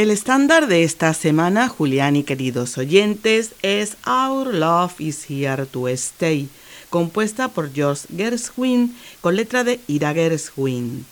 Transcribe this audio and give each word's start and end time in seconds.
El 0.00 0.10
estándar 0.10 0.66
de 0.66 0.82
esta 0.82 1.12
semana, 1.12 1.68
Julián 1.68 2.16
y 2.16 2.22
queridos 2.22 2.78
oyentes, 2.78 3.50
es 3.60 3.98
Our 4.06 4.54
Love 4.54 4.98
is 4.98 5.28
Here 5.28 5.66
to 5.66 5.88
Stay, 5.88 6.48
compuesta 6.88 7.48
por 7.48 7.70
George 7.70 8.08
Gershwin 8.16 8.96
con 9.20 9.36
letra 9.36 9.62
de 9.62 9.78
Ira 9.88 10.14
Gershwin. 10.14 11.04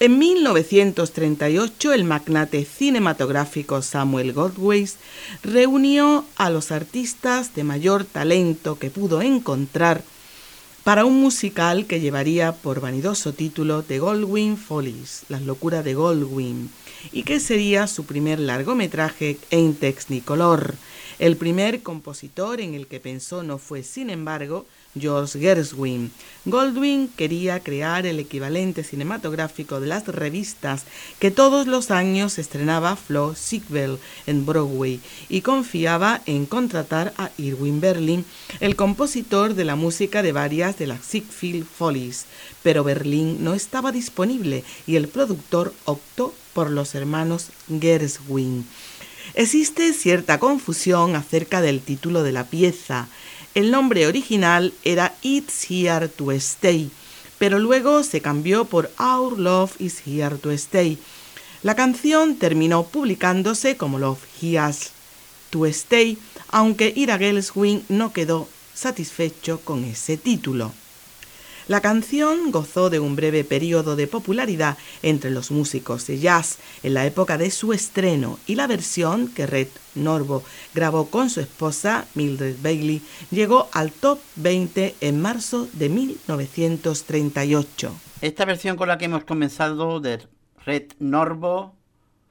En 0.00 0.18
1938, 0.18 1.92
el 1.92 2.02
magnate 2.02 2.64
cinematográfico 2.64 3.82
Samuel 3.82 4.32
Goldwyn 4.32 4.88
reunió 5.44 6.24
a 6.34 6.50
los 6.50 6.72
artistas 6.72 7.54
de 7.54 7.62
mayor 7.62 8.04
talento 8.04 8.80
que 8.80 8.90
pudo 8.90 9.22
encontrar 9.22 10.02
para 10.82 11.04
un 11.04 11.20
musical 11.20 11.86
que 11.86 12.00
llevaría 12.00 12.50
por 12.50 12.80
vanidoso 12.80 13.32
título 13.32 13.84
The 13.84 14.00
Goldwyn 14.00 14.56
Follies, 14.56 15.22
Las 15.28 15.42
locuras 15.42 15.84
de 15.84 15.94
Goldwyn, 15.94 16.70
y 17.12 17.22
que 17.22 17.40
sería 17.40 17.86
su 17.86 18.04
primer 18.04 18.38
largometraje 18.38 19.38
en 19.50 19.74
Technicolor. 19.74 20.74
El 21.18 21.36
primer 21.36 21.82
compositor 21.82 22.60
en 22.60 22.74
el 22.74 22.86
que 22.86 23.00
pensó 23.00 23.42
no 23.42 23.58
fue, 23.58 23.82
sin 23.82 24.10
embargo, 24.10 24.66
George 24.98 25.38
Gershwin. 25.38 26.10
Goldwyn 26.44 27.08
quería 27.08 27.60
crear 27.60 28.06
el 28.06 28.20
equivalente 28.20 28.84
cinematográfico 28.84 29.80
de 29.80 29.86
las 29.86 30.06
revistas 30.06 30.84
que 31.18 31.30
todos 31.30 31.66
los 31.66 31.90
años 31.90 32.38
estrenaba 32.38 32.96
Flo 32.96 33.34
Siegel 33.34 33.98
en 34.26 34.46
Broadway 34.46 35.00
y 35.28 35.42
confiaba 35.42 36.22
en 36.26 36.46
contratar 36.46 37.12
a 37.18 37.30
Irwin 37.36 37.80
Berlin, 37.80 38.24
el 38.60 38.76
compositor 38.76 39.54
de 39.54 39.64
la 39.64 39.76
música 39.76 40.22
de 40.22 40.32
varias 40.32 40.78
de 40.78 40.86
las 40.86 41.02
Ziegfeld 41.06 41.66
Follies. 41.66 42.26
Pero 42.62 42.84
Berlin 42.84 43.44
no 43.44 43.54
estaba 43.54 43.92
disponible 43.92 44.64
y 44.86 44.96
el 44.96 45.08
productor 45.08 45.74
optó 45.84 46.34
por 46.54 46.70
los 46.70 46.94
hermanos 46.94 47.50
Gershwin. 47.68 48.64
Existe 49.34 49.92
cierta 49.92 50.38
confusión 50.38 51.14
acerca 51.14 51.60
del 51.60 51.80
título 51.80 52.22
de 52.22 52.32
la 52.32 52.44
pieza. 52.44 53.08
El 53.58 53.72
nombre 53.72 54.06
original 54.06 54.72
era 54.84 55.16
It's 55.20 55.68
Here 55.68 56.06
to 56.06 56.30
Stay, 56.30 56.92
pero 57.40 57.58
luego 57.58 58.04
se 58.04 58.20
cambió 58.20 58.66
por 58.66 58.88
Our 59.00 59.36
Love 59.36 59.72
is 59.80 60.00
Here 60.06 60.36
to 60.36 60.52
Stay. 60.52 60.96
La 61.64 61.74
canción 61.74 62.36
terminó 62.36 62.84
publicándose 62.84 63.76
como 63.76 63.98
Love 63.98 64.20
Has 64.56 64.92
to 65.50 65.66
Stay, 65.66 66.18
aunque 66.50 66.92
Ira 66.94 67.18
Gelswin 67.18 67.84
no 67.88 68.12
quedó 68.12 68.48
satisfecho 68.74 69.60
con 69.64 69.82
ese 69.82 70.16
título. 70.16 70.72
La 71.68 71.80
canción 71.82 72.50
gozó 72.50 72.88
de 72.88 72.98
un 72.98 73.14
breve 73.14 73.44
periodo 73.44 73.94
de 73.94 74.06
popularidad 74.06 74.78
entre 75.02 75.30
los 75.30 75.50
músicos 75.50 76.06
de 76.06 76.18
jazz 76.18 76.56
en 76.82 76.94
la 76.94 77.04
época 77.04 77.36
de 77.36 77.50
su 77.50 77.74
estreno 77.74 78.38
y 78.46 78.54
la 78.54 78.66
versión 78.66 79.28
que 79.28 79.46
Red 79.46 79.68
Norvo 79.94 80.42
grabó 80.74 81.10
con 81.10 81.28
su 81.28 81.40
esposa 81.40 82.06
Mildred 82.14 82.56
Bailey 82.62 83.02
llegó 83.30 83.68
al 83.72 83.92
top 83.92 84.18
20 84.36 84.94
en 85.02 85.20
marzo 85.20 85.68
de 85.74 85.90
1938. 85.90 87.92
Esta 88.22 88.46
versión 88.46 88.78
con 88.78 88.88
la 88.88 88.96
que 88.96 89.04
hemos 89.04 89.24
comenzado 89.24 90.00
de 90.00 90.26
Red 90.64 90.92
Norvo 91.00 91.74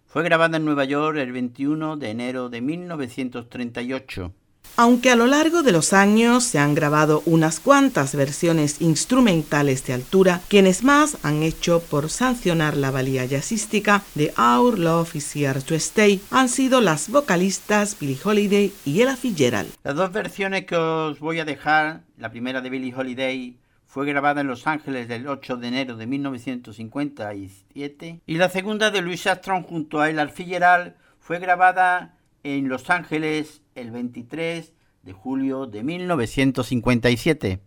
fue 0.07 0.23
grabada 0.23 0.57
en 0.57 0.65
Nueva 0.65 0.85
York 0.85 1.15
el 1.17 1.31
21 1.31 1.97
de 1.97 2.09
enero 2.09 2.49
de 2.49 2.61
1938. 2.61 4.33
Aunque 4.75 5.09
a 5.09 5.15
lo 5.15 5.25
largo 5.25 5.63
de 5.63 5.71
los 5.71 5.93
años 5.93 6.43
se 6.43 6.59
han 6.59 6.75
grabado 6.75 7.23
unas 7.25 7.59
cuantas 7.59 8.15
versiones 8.15 8.81
instrumentales 8.81 9.85
de 9.85 9.93
altura, 9.93 10.41
quienes 10.47 10.83
más 10.83 11.17
han 11.23 11.43
hecho 11.43 11.81
por 11.81 12.09
sancionar 12.09 12.77
la 12.77 12.91
valía 12.91 13.25
jazzística 13.25 14.03
de 14.15 14.33
Our 14.37 14.77
Love 14.77 15.15
is 15.15 15.35
Here 15.35 15.61
to 15.61 15.73
Stay 15.75 16.21
han 16.31 16.49
sido 16.49 16.81
las 16.81 17.09
vocalistas 17.09 17.97
Billie 17.99 18.19
Holiday 18.23 18.73
y 18.85 19.01
Ella 19.01 19.15
Fitzgerald. 19.15 19.73
Las 19.83 19.95
dos 19.95 20.11
versiones 20.11 20.65
que 20.65 20.75
os 20.75 21.19
voy 21.19 21.39
a 21.39 21.45
dejar, 21.45 22.01
la 22.17 22.29
primera 22.29 22.61
de 22.61 22.69
Billie 22.69 22.93
Holiday 22.95 23.57
fue 23.85 24.05
grabada 24.05 24.41
en 24.41 24.47
Los 24.47 24.67
Ángeles 24.67 25.09
el 25.09 25.27
8 25.27 25.57
de 25.57 25.67
enero 25.69 25.95
de 25.95 26.05
1957 26.05 28.19
y 28.25 28.35
la 28.35 28.49
segunda 28.49 28.91
de 28.91 29.01
Louis 29.01 29.25
Armstrong 29.25 29.65
junto 29.65 30.01
a 30.01 30.09
Ella 30.09 30.27
Fitzgerald 30.27 30.93
fue 31.19 31.39
grabada 31.39 32.16
en 32.55 32.69
Los 32.69 32.89
Ángeles 32.89 33.61
el 33.75 33.91
23 33.91 34.71
de 35.03 35.11
julio 35.11 35.67
de 35.67 35.83
1957. 35.83 37.59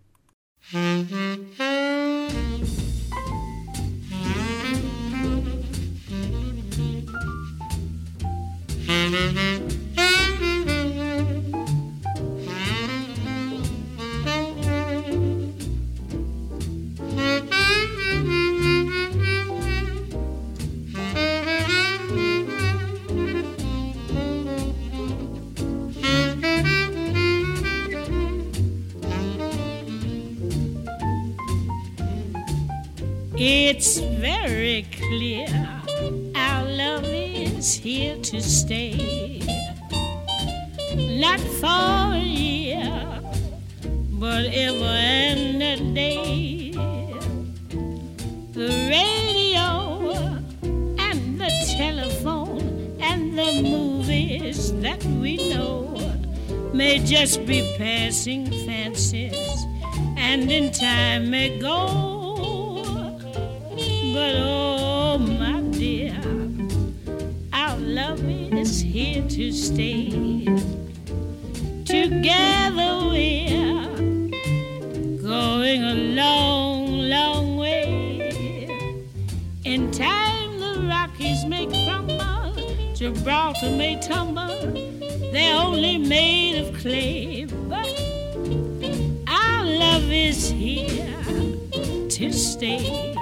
It's 33.43 33.97
very 33.97 34.85
clear 34.93 35.47
our 36.35 36.69
love 36.69 37.07
is 37.07 37.73
here 37.73 38.17
to 38.17 38.43
stay. 38.43 39.41
Not 40.95 41.41
for 41.41 42.13
a 42.13 42.21
year, 42.21 43.23
but 44.21 44.45
ever 44.45 44.85
and 44.85 45.63
a 45.63 45.77
day. 45.95 46.73
The 48.53 48.69
radio 48.93 50.21
and 50.99 51.41
the 51.41 51.51
telephone 51.79 52.95
and 53.01 53.39
the 53.39 53.63
movies 53.63 54.71
that 54.83 55.03
we 55.05 55.39
know 55.49 55.97
may 56.75 56.99
just 56.99 57.47
be 57.47 57.75
passing 57.79 58.51
fancies 58.67 59.65
and 60.19 60.53
in 60.53 60.71
time 60.73 61.31
may 61.31 61.59
go. 61.59 62.20
But 64.13 64.35
oh, 64.39 65.19
my 65.19 65.61
dear, 65.71 66.21
our 67.53 67.77
love 67.79 68.21
is 68.25 68.81
here 68.81 69.23
to 69.29 69.53
stay. 69.53 70.47
Together 71.85 73.07
we're 73.07 73.87
going 75.23 75.85
a 75.85 75.95
long, 75.95 76.99
long 77.09 77.57
way. 77.57 78.67
In 79.65 79.93
time, 79.93 80.59
the 80.59 80.81
Rockies 80.89 81.45
may 81.45 81.67
crumble, 81.67 82.55
Gibraltar 82.97 83.71
may 83.71 84.01
tumble. 84.01 84.59
They're 85.31 85.57
only 85.57 85.99
made 85.99 86.59
of 86.63 86.75
clay, 86.81 87.45
but 87.45 87.87
our 89.29 89.65
love 89.65 90.11
is 90.11 90.51
here 90.51 91.15
to 92.09 92.33
stay. 92.33 93.20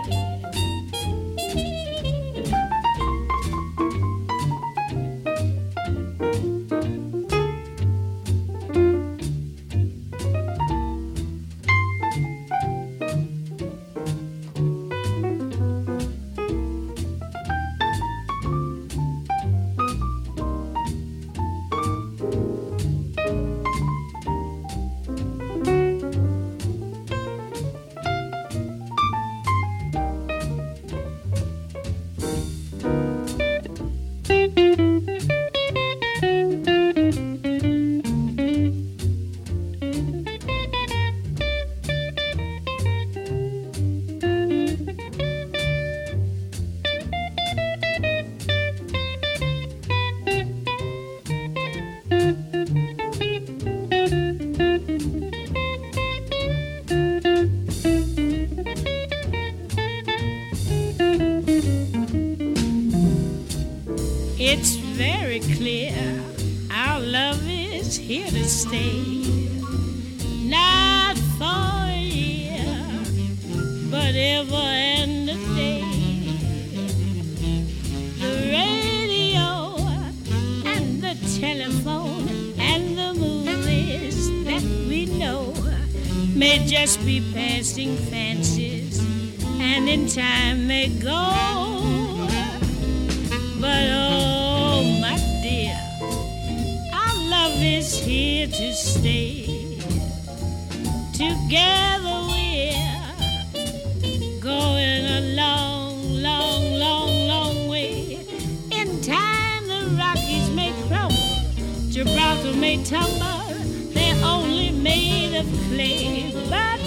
Made 115.70 116.34
but 116.50 116.80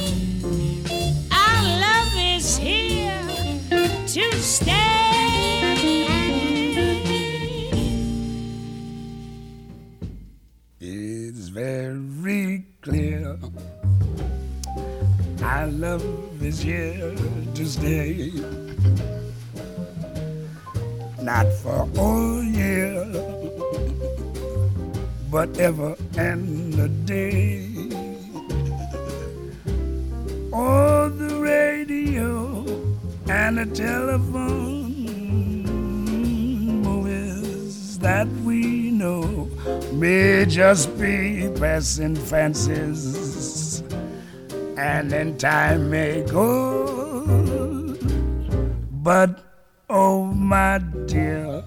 our 1.31 1.63
love 1.85 2.13
is 2.17 2.57
here 2.57 3.23
to 4.07 4.31
stay. 4.41 4.81
It's 10.79 11.47
very 11.49 12.65
clear. 12.81 13.37
Our 15.43 15.67
love 15.67 16.41
is 16.41 16.59
here 16.61 17.15
to 17.55 17.65
stay. 17.65 18.31
Not 21.21 21.45
for 21.61 21.87
a 21.95 22.43
year, 22.45 23.05
but 25.29 25.57
ever 25.59 25.95
and 26.17 26.79
a 26.79 26.87
day. 26.87 27.40
And 33.51 33.69
the 33.69 33.75
telephone 33.75 35.05
oh, 35.67 36.89
movies 36.89 37.99
that 37.99 38.25
we 38.45 38.91
know 38.91 39.49
may 39.91 40.45
just 40.45 40.97
be 40.97 41.49
passing 41.59 42.15
fancies 42.15 43.83
and 44.77 45.11
in 45.11 45.37
time 45.37 45.89
may 45.89 46.23
go. 46.23 47.97
But 49.03 49.43
oh, 49.89 50.23
my 50.27 50.77
dear, 51.07 51.61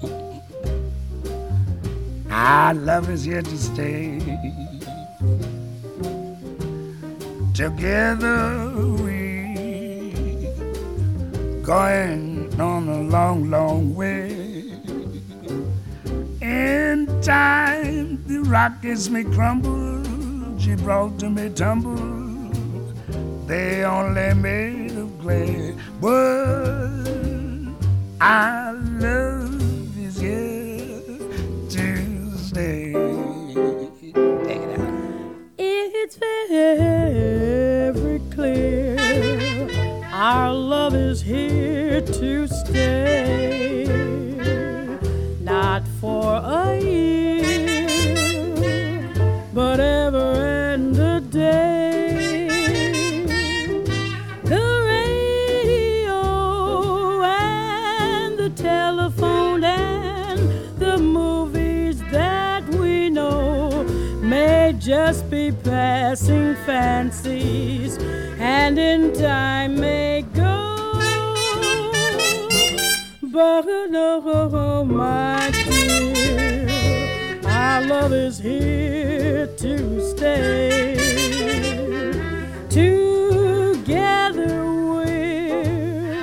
our 2.30 2.72
love 2.72 3.10
is 3.10 3.24
here 3.24 3.42
to 3.42 3.58
stay. 3.58 4.20
Together 7.52 8.72
we 9.04 9.13
going 11.64 12.61
on 12.61 12.88
a 12.88 13.00
long, 13.02 13.50
long 13.50 13.94
way. 13.94 14.30
In 16.42 17.06
time, 17.23 18.23
the 18.26 18.40
Rockies 18.40 19.09
may 19.09 19.25
crumble, 19.25 20.02
Gibraltar 20.59 21.30
may 21.30 21.49
tumble. 21.49 21.97
They 23.47 23.85
only 23.85 24.35
made 24.35 24.92
of 24.92 25.18
clay, 25.21 25.75
but 26.00 26.90
I 28.21 28.73
love 28.73 29.33
to 42.24 42.48
stay, 42.48 43.84
not 45.40 45.82
for 46.00 46.40
a 46.42 46.80
year, 46.80 47.84
but 49.52 49.78
ever 49.78 50.32
and 50.72 50.96
a 50.98 51.20
day. 51.20 52.48
The 54.52 54.66
radio 54.94 56.24
and 57.22 58.38
the 58.38 58.50
telephone 58.50 59.62
and 59.64 60.40
the 60.78 60.96
movies 60.96 61.98
that 62.10 62.66
we 62.80 63.10
know 63.10 63.84
may 64.22 64.72
just 64.78 65.28
be 65.30 65.52
passing 65.52 66.56
fancies 66.68 67.98
and 68.38 68.78
in 68.78 69.12
time 69.12 69.63
but 73.34 73.66
oh, 73.66 74.84
my 74.84 75.50
dear, 75.64 76.68
our 77.44 77.80
love 77.84 78.12
is 78.12 78.38
here 78.38 79.48
to 79.56 80.10
stay. 80.10 80.94
Together 82.68 84.64
we're 84.64 86.22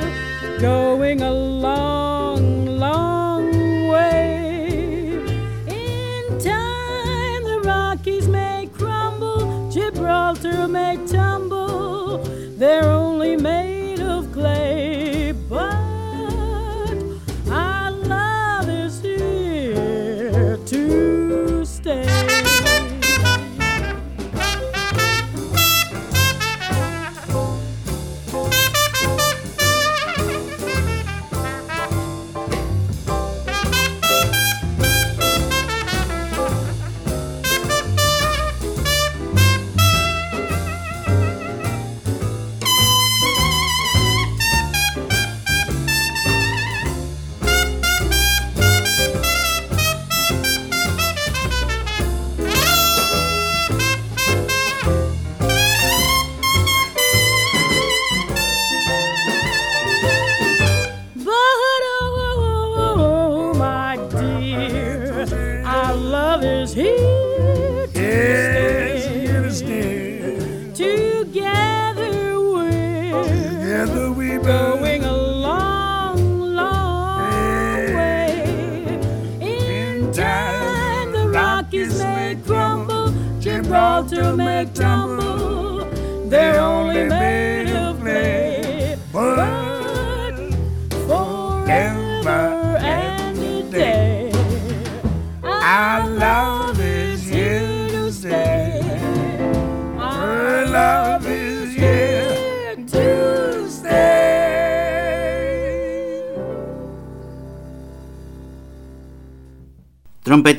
going 0.61 1.21
a 1.21 1.33
long, 1.33 2.65
long 2.65 3.87
way. 3.89 5.17
In 5.67 6.39
time, 6.39 7.43
the 7.43 7.59
Rockies 7.65 8.29
may 8.29 8.69
crumble, 8.71 9.69
Gibraltar 9.69 10.65
may 10.69 10.95
tumble, 11.07 12.19
there 12.55 13.00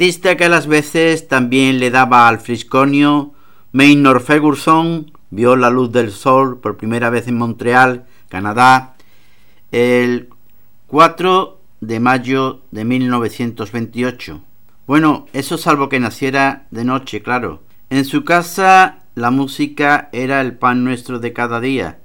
que 0.03 0.45
a 0.45 0.49
las 0.49 0.67
veces 0.67 1.29
también 1.29 1.79
le 1.79 1.93
daba 1.93 2.27
al 2.27 2.41
frisconio, 2.41 3.35
Maynor 3.71 4.21
Ferguson 4.21 5.13
vio 5.31 5.55
la 5.55 5.71
luz 5.71 5.93
del 5.93 6.11
sol 6.11 6.59
por 6.59 6.77
primera 6.77 7.09
vez 7.09 7.29
en 7.29 7.39
Montreal, 7.39 8.05
Canadá, 8.29 8.97
el 9.71 10.29
4 10.89 11.61
de 11.81 12.01
mayo 12.01 12.63
de 12.73 12.85
1928. 12.85 14.41
Bueno, 14.89 15.27
eso 15.33 15.57
salvo 15.57 15.89
que 15.89 16.01
naciera 16.01 16.67
de 16.73 16.85
noche, 16.85 17.23
claro. 17.23 17.63
En 17.89 18.05
su 18.05 18.25
casa 18.25 19.05
la 19.15 19.31
música 19.31 20.09
era 20.11 20.41
el 20.41 20.55
pan 20.55 20.83
nuestro 20.83 21.21
de 21.21 21.33
cada 21.33 21.61
día. 21.61 22.01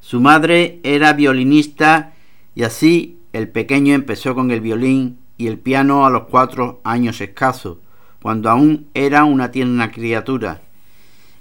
Su 0.00 0.20
madre 0.20 0.80
era 0.82 1.14
violinista 1.14 2.12
y 2.54 2.64
así 2.64 3.16
el 3.32 3.48
pequeño 3.48 3.94
empezó 3.94 4.34
con 4.34 4.50
el 4.50 4.60
violín 4.60 5.21
y 5.42 5.48
el 5.48 5.58
piano 5.58 6.06
a 6.06 6.10
los 6.10 6.26
cuatro 6.30 6.80
años 6.84 7.20
escasos, 7.20 7.78
cuando 8.22 8.48
aún 8.48 8.86
era 8.94 9.24
una 9.24 9.50
tierna 9.50 9.90
criatura. 9.90 10.62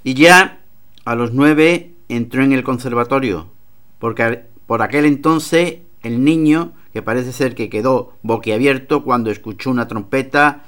Y 0.03 0.15
ya 0.15 0.61
a 1.05 1.13
los 1.13 1.33
nueve 1.33 1.93
entró 2.09 2.41
en 2.41 2.51
el 2.51 2.63
conservatorio, 2.63 3.51
porque 3.99 4.45
por 4.65 4.81
aquel 4.81 5.05
entonces 5.05 5.81
el 6.01 6.23
niño, 6.23 6.73
que 6.91 7.03
parece 7.03 7.31
ser 7.31 7.53
que 7.53 7.69
quedó 7.69 8.13
boquiabierto 8.23 9.03
cuando 9.03 9.29
escuchó 9.29 9.69
una 9.69 9.87
trompeta, 9.87 10.63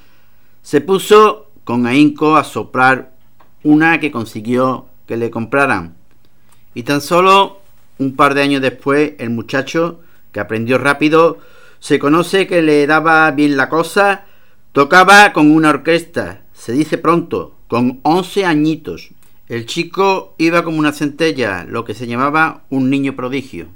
se 0.62 0.80
puso 0.80 1.50
con 1.64 1.88
ahínco 1.88 2.36
a 2.36 2.44
soplar 2.44 3.14
una 3.64 3.98
que 3.98 4.12
consiguió 4.12 4.86
que 5.08 5.16
le 5.16 5.32
compraran. 5.32 5.96
Y 6.72 6.84
tan 6.84 7.00
solo 7.00 7.62
un 7.98 8.14
par 8.14 8.34
de 8.34 8.42
años 8.42 8.62
después, 8.62 9.14
el 9.18 9.30
muchacho, 9.30 10.02
que 10.30 10.38
aprendió 10.38 10.78
rápido, 10.78 11.40
se 11.84 11.98
conoce 11.98 12.46
que 12.46 12.62
le 12.62 12.86
daba 12.86 13.30
bien 13.32 13.58
la 13.58 13.68
cosa, 13.68 14.24
tocaba 14.72 15.34
con 15.34 15.50
una 15.50 15.68
orquesta, 15.68 16.40
se 16.54 16.72
dice 16.72 16.96
pronto, 16.96 17.56
con 17.68 18.00
once 18.04 18.46
añitos. 18.46 19.10
El 19.50 19.66
chico 19.66 20.34
iba 20.38 20.64
como 20.64 20.78
una 20.78 20.92
centella, 20.92 21.66
lo 21.68 21.84
que 21.84 21.92
se 21.92 22.06
llamaba 22.06 22.64
un 22.70 22.88
niño 22.88 23.14
prodigio. 23.14 23.66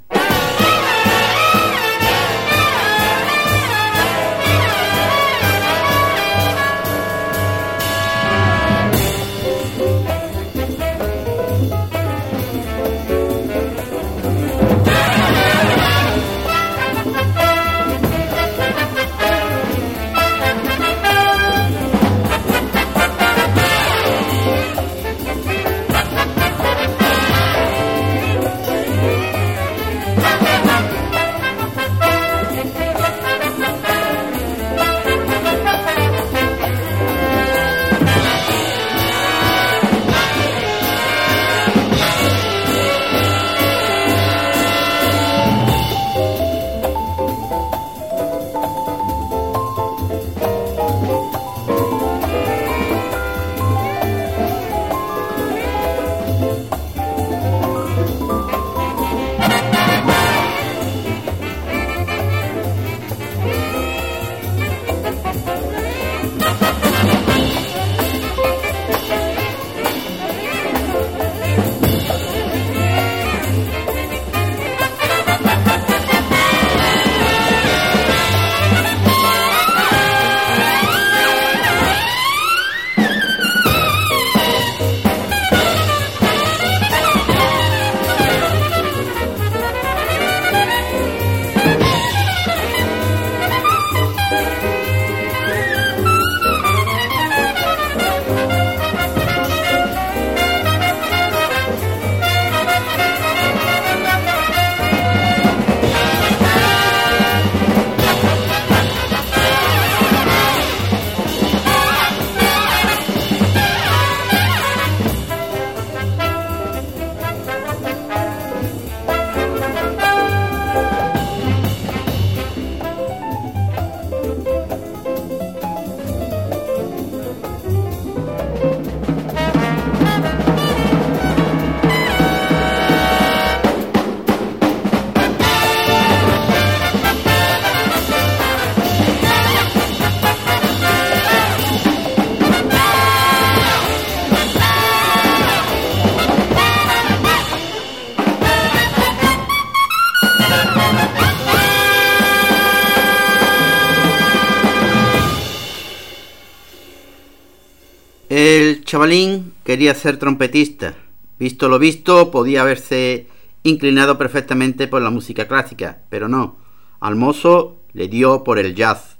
Chavalín 158.89 159.53
quería 159.63 159.93
ser 159.93 160.17
trompetista. 160.17 160.95
Visto 161.37 161.69
lo 161.69 161.77
visto, 161.77 162.31
podía 162.31 162.61
haberse 162.61 163.27
inclinado 163.61 164.17
perfectamente 164.17 164.87
por 164.87 165.03
la 165.03 165.11
música 165.11 165.47
clásica, 165.47 165.99
pero 166.09 166.27
no. 166.27 166.55
Al 166.99 167.15
mozo 167.15 167.77
le 167.93 168.07
dio 168.07 168.43
por 168.43 168.57
el 168.57 168.73
jazz. 168.73 169.17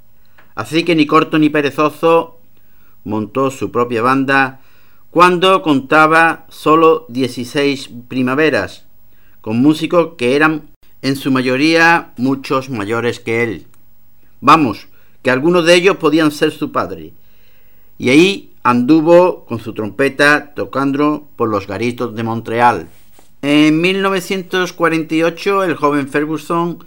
Así 0.56 0.84
que 0.84 0.96
ni 0.96 1.06
corto 1.06 1.38
ni 1.38 1.50
perezoso 1.52 2.40
montó 3.04 3.52
su 3.52 3.70
propia 3.70 4.02
banda 4.02 4.62
cuando 5.12 5.62
contaba 5.62 6.48
solo 6.50 7.06
16 7.10 7.92
primaveras, 8.08 8.86
con 9.40 9.62
músicos 9.62 10.16
que 10.18 10.36
eran 10.36 10.72
en 11.04 11.16
su 11.16 11.30
mayoría 11.32 12.14
muchos 12.18 12.72
mayores 12.72 13.20
que 13.20 13.44
él. 13.44 13.68
Vamos, 14.42 14.88
que 15.22 15.30
algunos 15.30 15.64
de 15.64 15.76
ellos 15.76 15.98
podían 15.98 16.32
ser 16.32 16.50
su 16.50 16.72
padre. 16.72 17.14
Y 18.00 18.10
ahí 18.10 18.49
anduvo 18.64 19.46
con 19.46 19.60
su 19.60 19.74
trompeta 19.74 20.54
tocando 20.54 21.28
por 21.36 21.50
los 21.50 21.68
garitos 21.68 22.16
de 22.16 22.24
Montreal. 22.24 22.88
En 23.42 23.80
1948 23.80 25.64
el 25.64 25.76
joven 25.76 26.10
Ferguson 26.10 26.84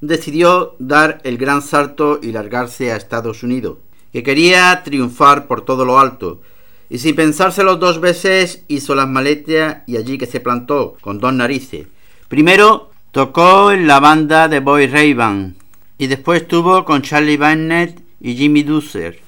decidió 0.00 0.76
dar 0.78 1.20
el 1.24 1.38
gran 1.38 1.62
salto 1.62 2.20
y 2.22 2.32
largarse 2.32 2.92
a 2.92 2.96
Estados 2.96 3.42
Unidos, 3.42 3.78
que 4.12 4.22
quería 4.22 4.82
triunfar 4.84 5.46
por 5.46 5.64
todo 5.64 5.84
lo 5.84 5.98
alto, 5.98 6.40
y 6.88 6.98
sin 6.98 7.16
pensárselo 7.16 7.76
dos 7.76 8.00
veces 8.00 8.64
hizo 8.68 8.94
las 8.94 9.08
maletas 9.08 9.78
y 9.86 9.96
allí 9.96 10.18
que 10.18 10.26
se 10.26 10.40
plantó, 10.40 10.96
con 11.00 11.18
dos 11.18 11.32
narices. 11.32 11.86
Primero 12.28 12.90
tocó 13.10 13.72
en 13.72 13.86
la 13.86 13.98
banda 14.00 14.48
de 14.48 14.60
Boy 14.60 14.86
Raven 14.86 15.56
y 15.98 16.06
después 16.06 16.42
estuvo 16.42 16.84
con 16.84 17.02
Charlie 17.02 17.36
Bennett 17.36 18.00
y 18.20 18.36
Jimmy 18.36 18.62
Dusser. 18.62 19.25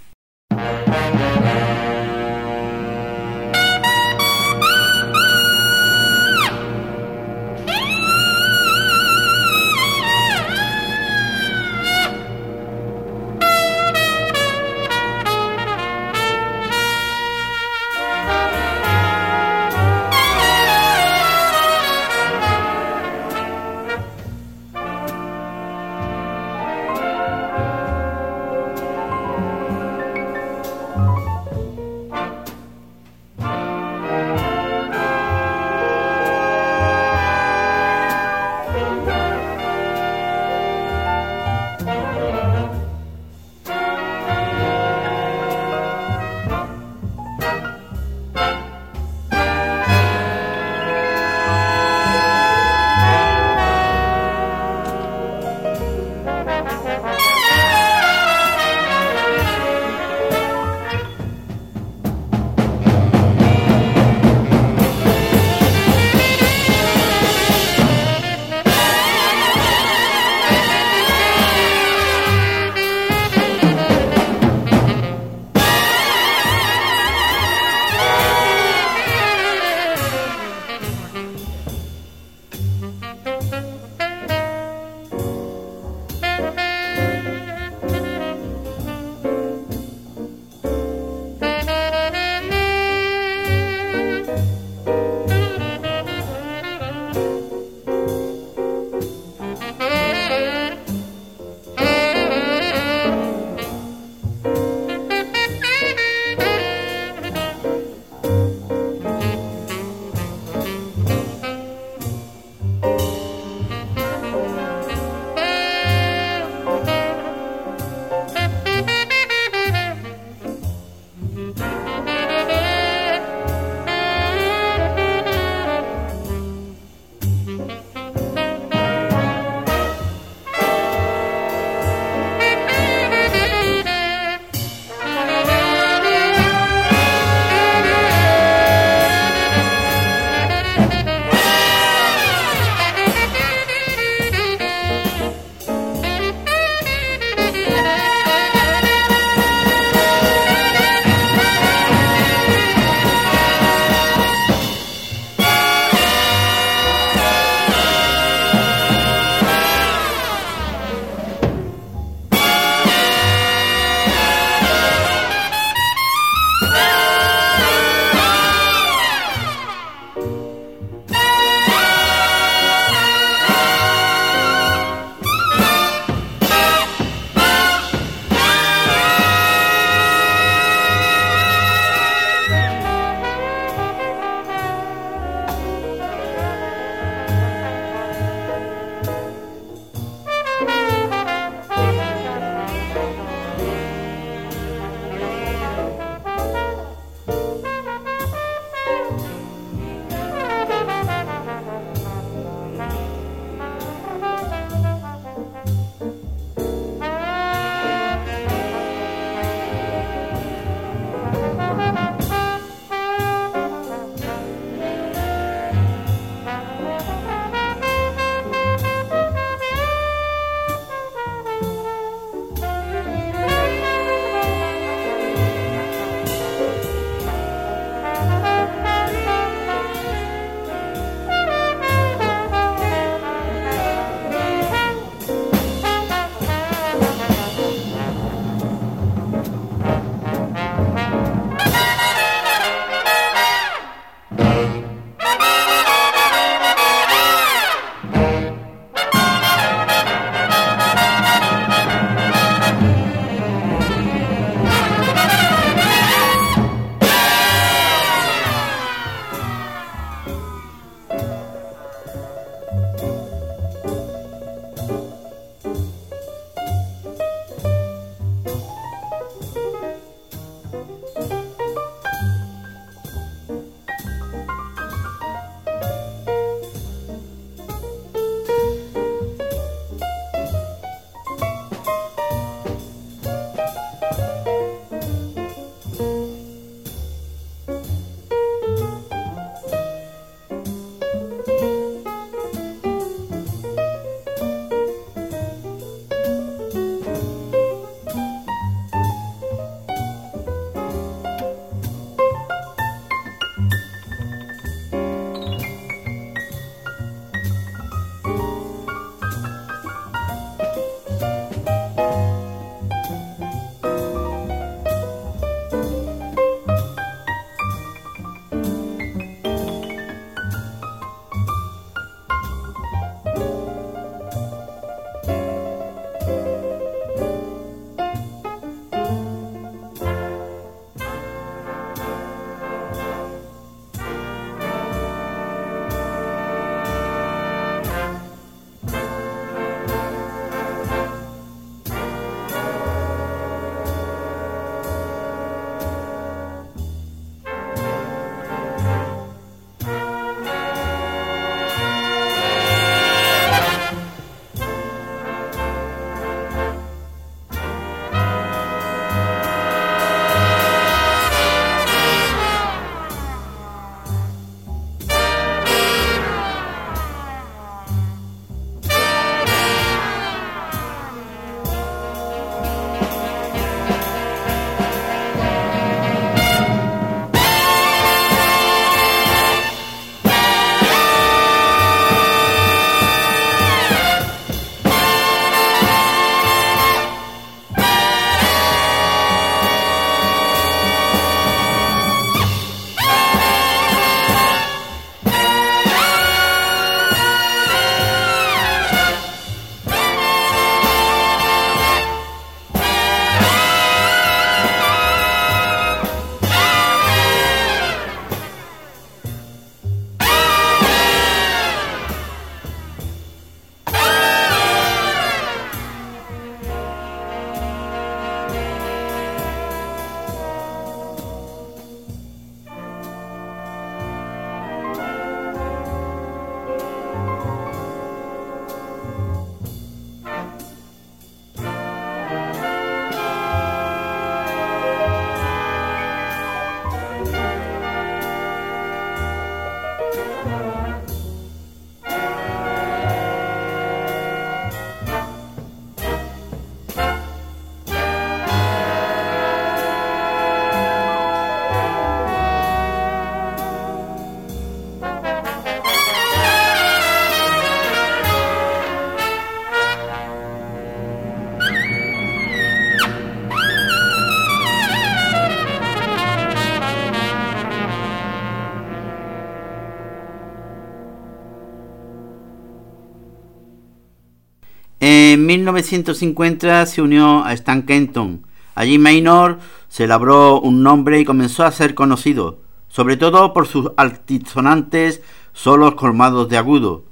1950 475.49 476.85
se 476.85 477.01
unió 477.01 477.43
a 477.43 477.55
Stan 477.55 477.83
Kenton. 477.83 478.43
Allí 478.75 478.99
Maynor 478.99 479.59
se 479.89 480.07
labró 480.07 480.61
un 480.61 480.83
nombre 480.83 481.19
y 481.21 481.25
comenzó 481.25 481.65
a 481.65 481.73
ser 481.73 481.95
conocido, 481.95 482.61
sobre 482.89 483.17
todo 483.17 483.55
por 483.55 483.67
sus 483.67 483.91
altisonantes 483.97 485.23
solos 485.55 485.95
colmados 485.95 486.51
de 486.51 486.59
agudo, 486.59 487.05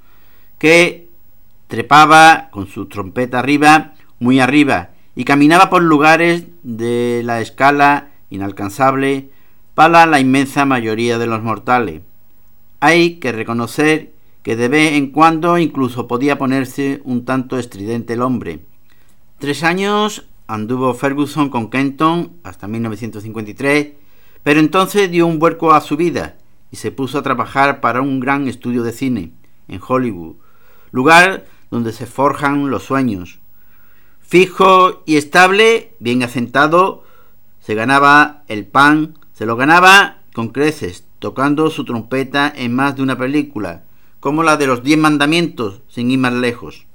que 0.58 1.08
trepaba 1.66 2.50
con 2.50 2.66
su 2.66 2.86
trompeta 2.86 3.38
arriba, 3.38 3.94
muy 4.20 4.38
arriba, 4.38 4.90
y 5.14 5.24
caminaba 5.24 5.70
por 5.70 5.82
lugares 5.82 6.44
de 6.62 7.22
la 7.24 7.40
escala 7.40 8.08
inalcanzable 8.28 9.30
para 9.74 10.04
la 10.04 10.20
inmensa 10.20 10.66
mayoría 10.66 11.16
de 11.16 11.26
los 11.26 11.42
mortales. 11.42 12.02
Hay 12.80 13.14
que 13.14 13.32
reconocer 13.32 14.12
que 14.46 14.54
de 14.54 14.68
vez 14.68 14.92
en 14.92 15.10
cuando 15.10 15.58
incluso 15.58 16.06
podía 16.06 16.38
ponerse 16.38 17.00
un 17.02 17.24
tanto 17.24 17.58
estridente 17.58 18.12
el 18.12 18.22
hombre. 18.22 18.60
Tres 19.40 19.64
años 19.64 20.28
anduvo 20.46 20.94
Ferguson 20.94 21.48
con 21.48 21.68
Kenton 21.68 22.34
hasta 22.44 22.68
1953, 22.68 23.94
pero 24.44 24.60
entonces 24.60 25.10
dio 25.10 25.26
un 25.26 25.40
vuelco 25.40 25.72
a 25.72 25.80
su 25.80 25.96
vida 25.96 26.36
y 26.70 26.76
se 26.76 26.92
puso 26.92 27.18
a 27.18 27.24
trabajar 27.24 27.80
para 27.80 28.02
un 28.02 28.20
gran 28.20 28.46
estudio 28.46 28.84
de 28.84 28.92
cine 28.92 29.32
en 29.66 29.80
Hollywood, 29.84 30.36
lugar 30.92 31.46
donde 31.72 31.90
se 31.92 32.06
forjan 32.06 32.70
los 32.70 32.84
sueños. 32.84 33.40
Fijo 34.20 35.02
y 35.06 35.16
estable, 35.16 35.96
bien 35.98 36.22
asentado, 36.22 37.02
se 37.58 37.74
ganaba 37.74 38.44
el 38.46 38.64
pan, 38.64 39.18
se 39.32 39.44
lo 39.44 39.56
ganaba 39.56 40.18
con 40.32 40.50
creces, 40.50 41.04
tocando 41.18 41.68
su 41.68 41.84
trompeta 41.84 42.52
en 42.54 42.76
más 42.76 42.94
de 42.94 43.02
una 43.02 43.18
película, 43.18 43.82
como 44.26 44.42
la 44.42 44.56
de 44.56 44.66
los 44.66 44.82
diez 44.82 44.98
mandamientos, 44.98 45.82
sin 45.86 46.10
ir 46.10 46.18
más 46.18 46.32
lejos. 46.32 46.88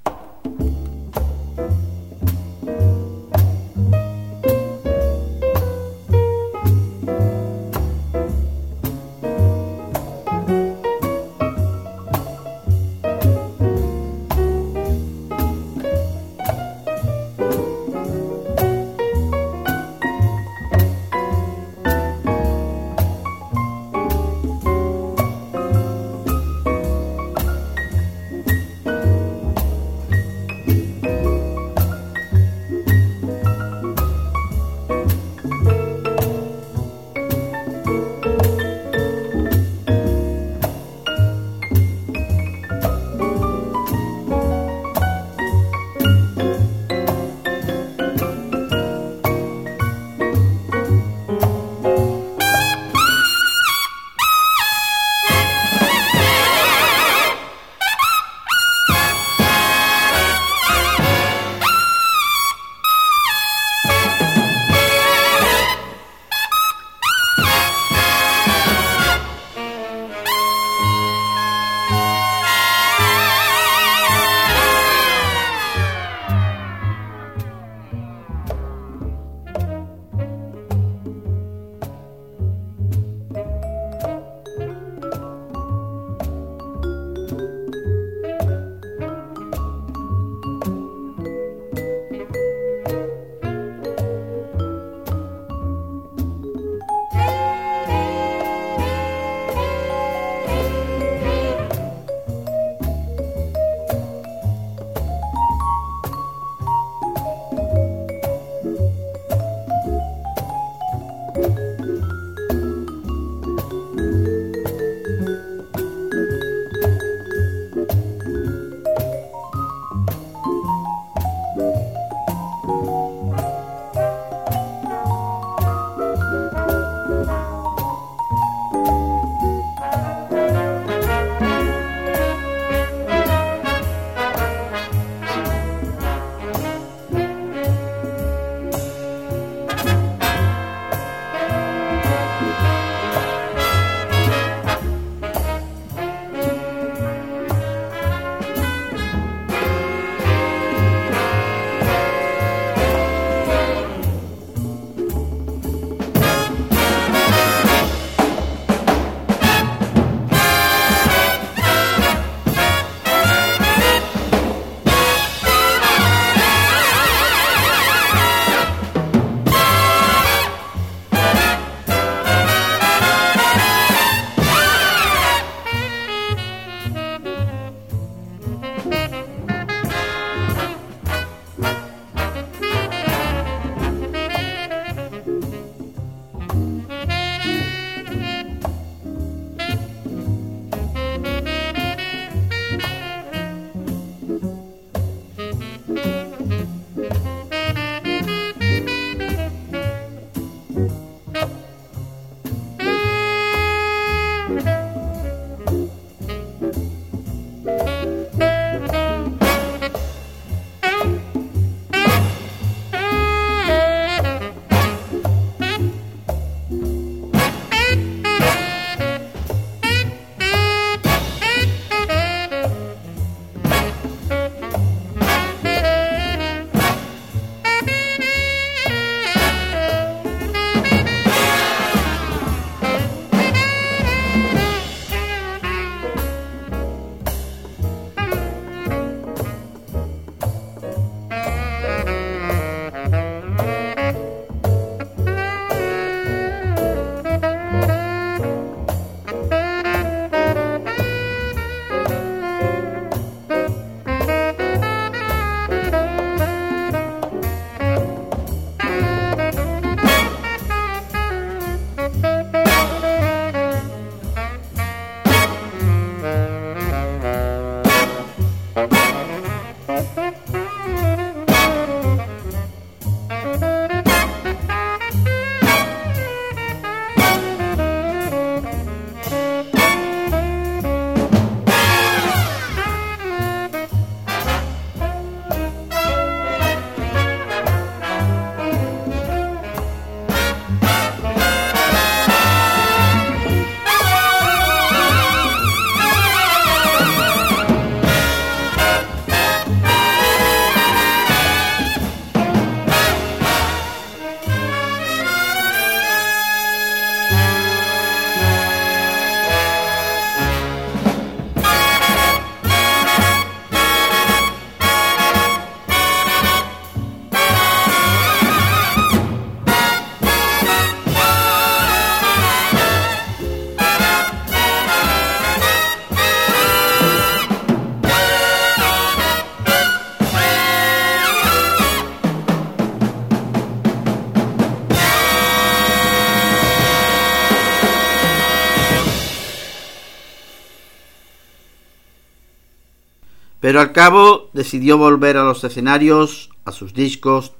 Pero 343.71 343.79
al 343.79 343.93
cabo 343.93 344.49
decidió 344.51 344.97
volver 344.97 345.37
a 345.37 345.45
los 345.45 345.63
escenarios, 345.63 346.49
a 346.65 346.73
sus 346.73 346.93
discos, 346.93 347.53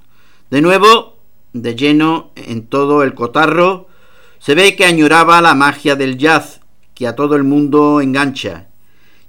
de 0.50 0.62
nuevo 0.62 1.16
de 1.54 1.74
lleno 1.74 2.32
en 2.36 2.68
todo 2.68 3.04
el 3.04 3.14
cotarro, 3.14 3.88
se 4.38 4.54
ve 4.54 4.76
que 4.76 4.84
añoraba 4.84 5.42
la 5.42 5.56
magia 5.56 5.96
del 5.96 6.18
jazz, 6.18 6.60
que 6.96 7.08
a 7.08 7.16
todo 7.16 7.38
el 7.38 7.46
mundo 7.46 8.02
engancha, 8.02 8.68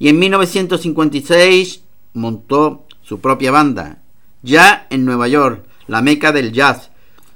y 0.00 0.08
en 0.08 0.18
1956 0.18 1.84
montó 2.14 2.84
su 3.02 3.20
propia 3.20 3.52
banda, 3.52 4.02
ya 4.42 4.88
en 4.90 5.04
Nueva 5.04 5.28
York, 5.28 5.64
la 5.86 6.02
meca 6.02 6.32
del 6.32 6.50
jazz, 6.50 6.90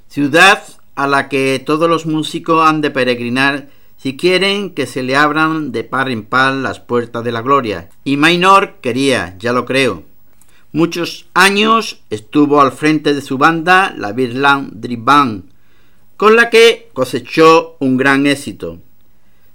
ciudad 0.09 0.61
a 0.95 1.07
la 1.07 1.29
que 1.29 1.63
todos 1.65 1.89
los 1.89 2.05
músicos 2.05 2.67
han 2.67 2.81
de 2.81 2.91
peregrinar 2.91 3.69
si 3.97 4.15
quieren 4.15 4.71
que 4.71 4.85
se 4.85 5.03
le 5.03 5.15
abran 5.15 5.71
de 5.71 5.83
par 5.83 6.09
en 6.09 6.23
par 6.23 6.53
las 6.53 6.79
puertas 6.79 7.23
de 7.23 7.31
la 7.31 7.41
gloria. 7.41 7.89
Y 8.03 8.17
Maynor 8.17 8.75
quería, 8.81 9.35
ya 9.39 9.53
lo 9.53 9.65
creo. 9.65 10.03
Muchos 10.71 11.27
años 11.33 12.01
estuvo 12.09 12.61
al 12.61 12.71
frente 12.71 13.13
de 13.13 13.21
su 13.21 13.37
banda, 13.37 13.93
la 13.97 14.11
Birland 14.11 14.73
Drip 14.73 15.03
Band, 15.03 15.43
con 16.17 16.35
la 16.35 16.49
que 16.49 16.89
cosechó 16.93 17.77
un 17.79 17.97
gran 17.97 18.27
éxito, 18.27 18.79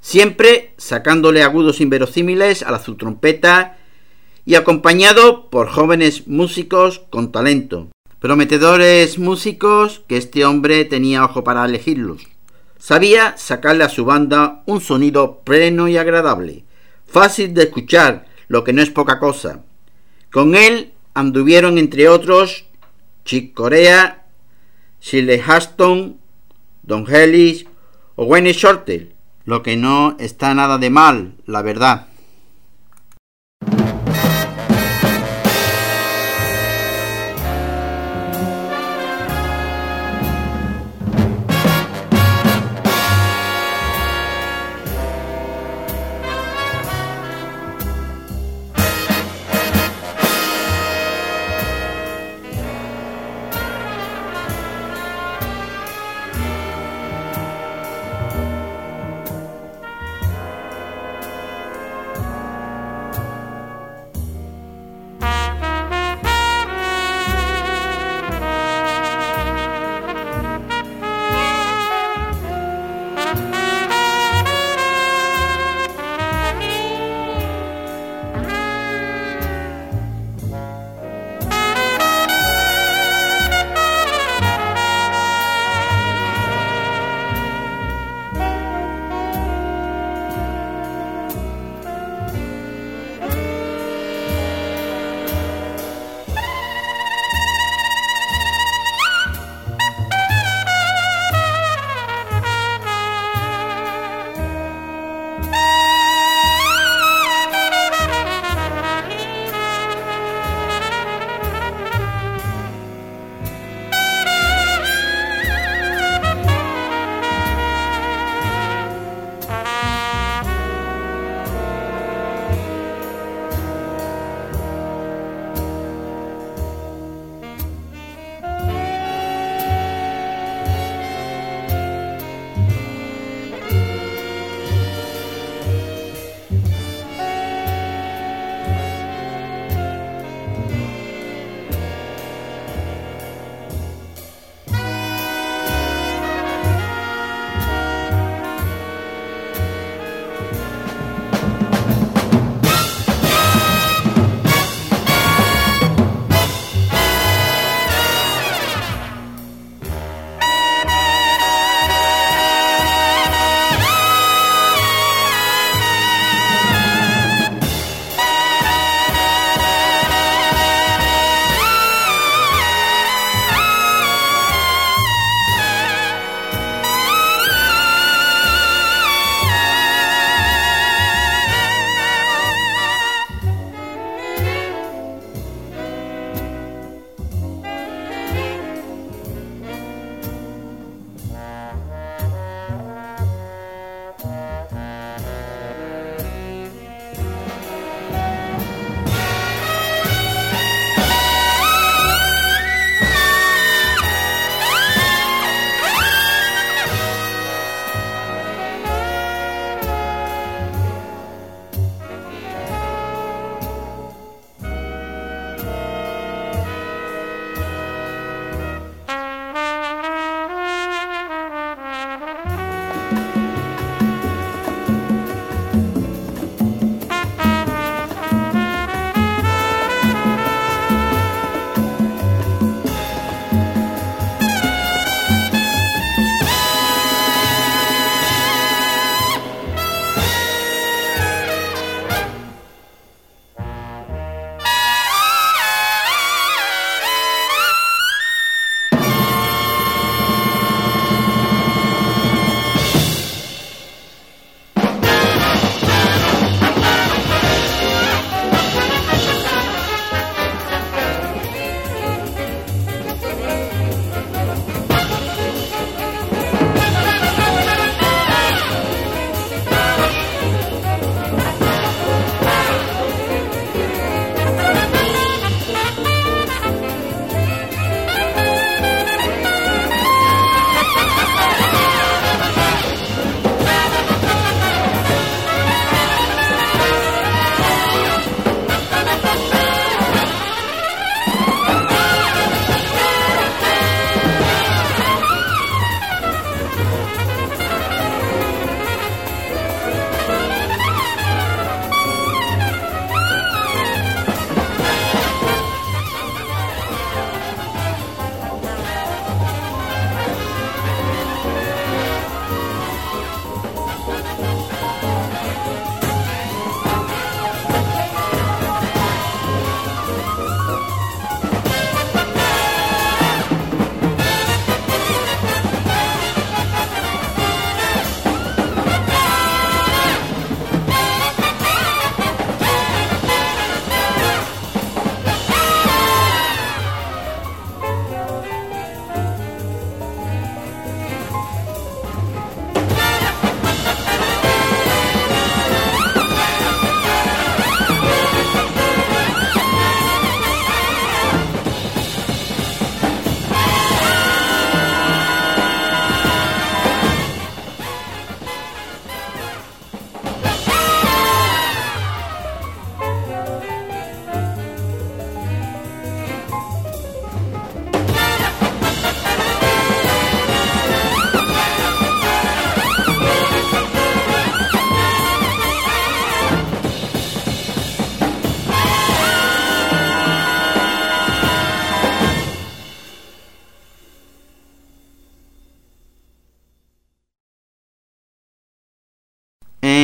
siempre 0.00 0.74
sacándole 0.78 1.42
agudos 1.42 1.80
inverosímiles 1.80 2.62
a 2.62 2.70
la 2.70 2.82
trompeta 2.82 3.78
y 4.44 4.54
acompañado 4.56 5.50
por 5.50 5.68
jóvenes 5.68 6.26
músicos 6.26 7.00
con 7.10 7.30
talento, 7.30 7.88
prometedores 8.18 9.18
músicos 9.18 10.02
que 10.08 10.16
este 10.16 10.44
hombre 10.44 10.84
tenía 10.84 11.24
ojo 11.24 11.44
para 11.44 11.64
elegirlos. 11.64 12.31
Sabía 12.82 13.36
sacarle 13.36 13.84
a 13.84 13.88
su 13.88 14.04
banda 14.04 14.64
un 14.66 14.80
sonido 14.80 15.42
pleno 15.44 15.86
y 15.86 15.98
agradable, 15.98 16.64
fácil 17.06 17.54
de 17.54 17.62
escuchar, 17.62 18.26
lo 18.48 18.64
que 18.64 18.72
no 18.72 18.82
es 18.82 18.90
poca 18.90 19.20
cosa. 19.20 19.60
Con 20.32 20.56
él 20.56 20.92
anduvieron 21.14 21.78
entre 21.78 22.08
otros 22.08 22.64
Chick 23.24 23.54
Corea, 23.54 24.24
Shirley 25.00 25.40
Haston, 25.46 26.18
Don 26.82 27.06
Hellis 27.08 27.66
o 28.16 28.24
Wayne 28.24 28.52
Shorter, 28.52 29.12
lo 29.44 29.62
que 29.62 29.76
no 29.76 30.16
está 30.18 30.52
nada 30.52 30.76
de 30.76 30.90
mal, 30.90 31.34
la 31.46 31.62
verdad. 31.62 32.08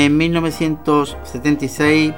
En 0.09 0.17
1976 0.17 2.15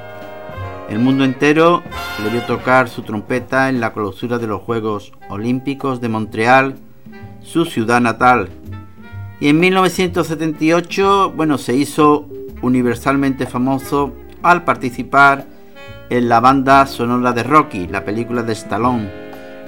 el 0.88 0.98
mundo 1.00 1.24
entero 1.24 1.82
le 2.22 2.30
vio 2.30 2.42
tocar 2.42 2.88
su 2.88 3.02
trompeta 3.02 3.68
en 3.68 3.80
la 3.80 3.92
clausura 3.92 4.38
de 4.38 4.46
los 4.46 4.62
Juegos 4.62 5.12
Olímpicos 5.28 6.00
de 6.00 6.08
Montreal, 6.08 6.76
su 7.42 7.64
ciudad 7.64 8.00
natal. 8.00 8.48
Y 9.40 9.48
en 9.48 9.58
1978, 9.58 11.32
bueno, 11.34 11.58
se 11.58 11.74
hizo 11.74 12.28
universalmente 12.62 13.46
famoso 13.46 14.14
al 14.42 14.62
participar 14.62 15.46
en 16.10 16.28
la 16.28 16.38
banda 16.38 16.86
sonora 16.86 17.32
de 17.32 17.42
Rocky, 17.42 17.88
la 17.88 18.04
película 18.04 18.44
de 18.44 18.52
Stallone. 18.52 19.10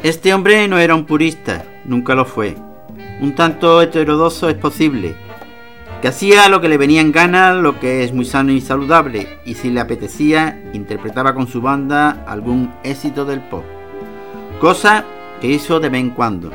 Este 0.05 0.33
hombre 0.33 0.69
no 0.69 0.79
era 0.79 0.95
un 0.95 1.07
purista, 1.07 1.65
nunca 1.85 2.15
lo 2.15 2.25
fue. 2.25 2.57
Un 3.21 3.35
tanto 3.35 3.83
heterodoso 3.83 4.49
es 4.49 4.57
posible, 4.57 5.17
que 6.03 6.09
hacía 6.09 6.49
lo 6.49 6.61
que 6.61 6.69
le 6.69 6.79
venía 6.79 7.01
en 7.01 7.13
gana, 7.13 7.55
lo 7.55 7.79
que 7.79 8.03
es 8.03 8.13
muy 8.13 8.25
sano 8.25 8.51
y 8.51 8.61
saludable, 8.61 9.39
y 9.45 9.55
si 9.55 9.71
le 9.71 9.79
apetecía, 9.79 10.61
interpretaba 10.73 11.33
con 11.33 11.47
su 11.47 11.61
banda 11.63 12.25
algún 12.27 12.75
éxito 12.83 13.25
del 13.25 13.41
pop. 13.41 13.63
Cosa 14.61 15.05
que 15.41 15.47
hizo 15.47 15.79
de 15.79 15.91
vez 15.91 16.01
en 16.01 16.11
cuando. 16.11 16.51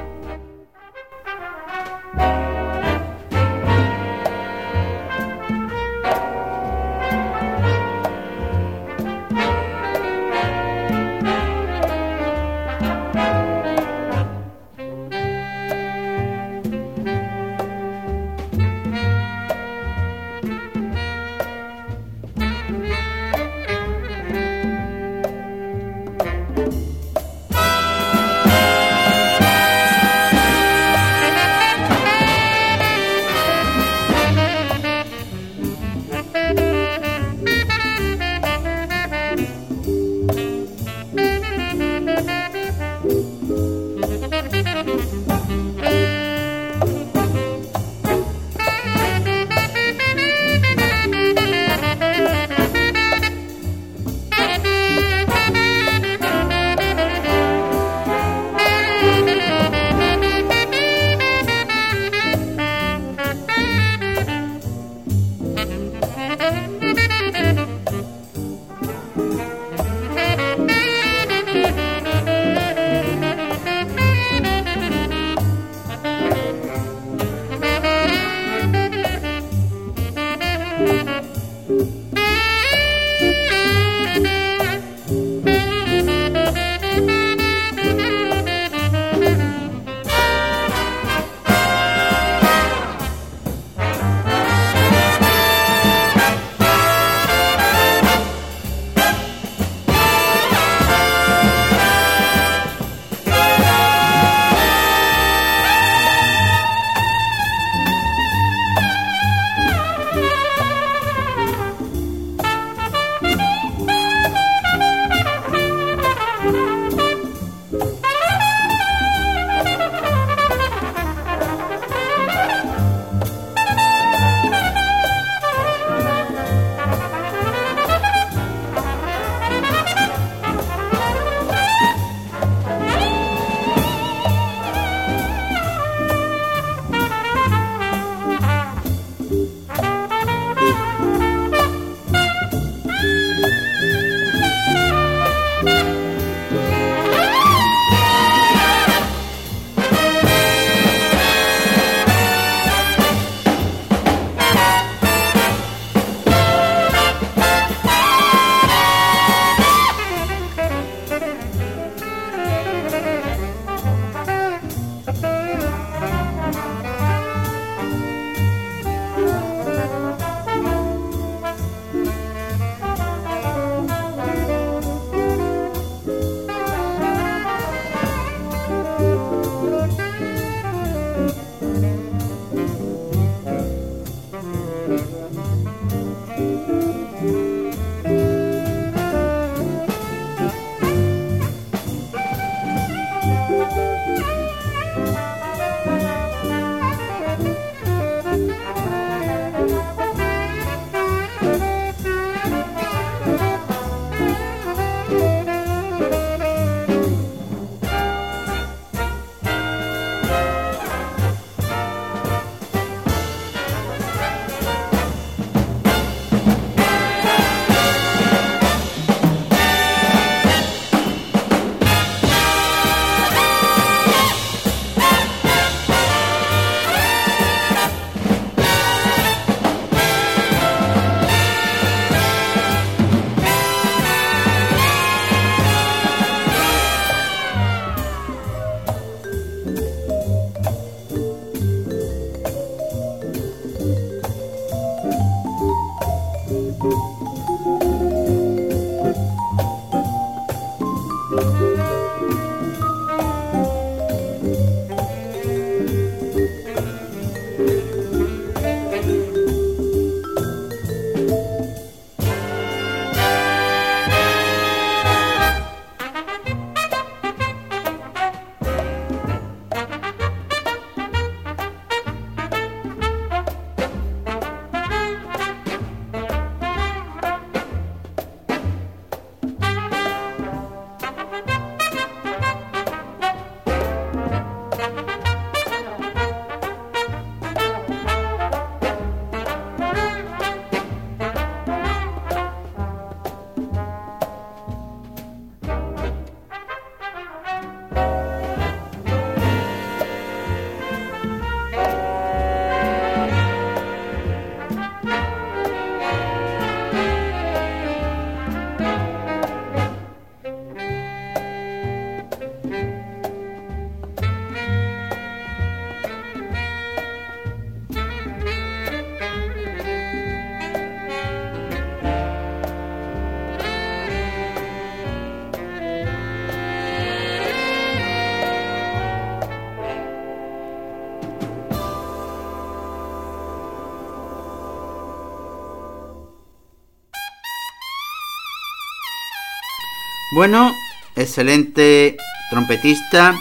Bueno, 340.38 340.72
excelente 341.16 342.16
trompetista, 342.52 343.34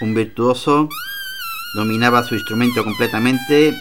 un 0.00 0.12
virtuoso, 0.12 0.88
dominaba 1.76 2.24
su 2.24 2.34
instrumento 2.34 2.82
completamente. 2.82 3.80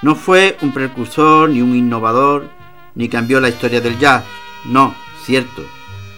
No 0.00 0.14
fue 0.14 0.56
un 0.62 0.72
precursor 0.72 1.50
ni 1.50 1.60
un 1.60 1.74
innovador, 1.74 2.48
ni 2.94 3.08
cambió 3.08 3.40
la 3.40 3.48
historia 3.48 3.80
del 3.80 3.98
jazz, 3.98 4.22
no, 4.66 4.94
cierto, 5.24 5.64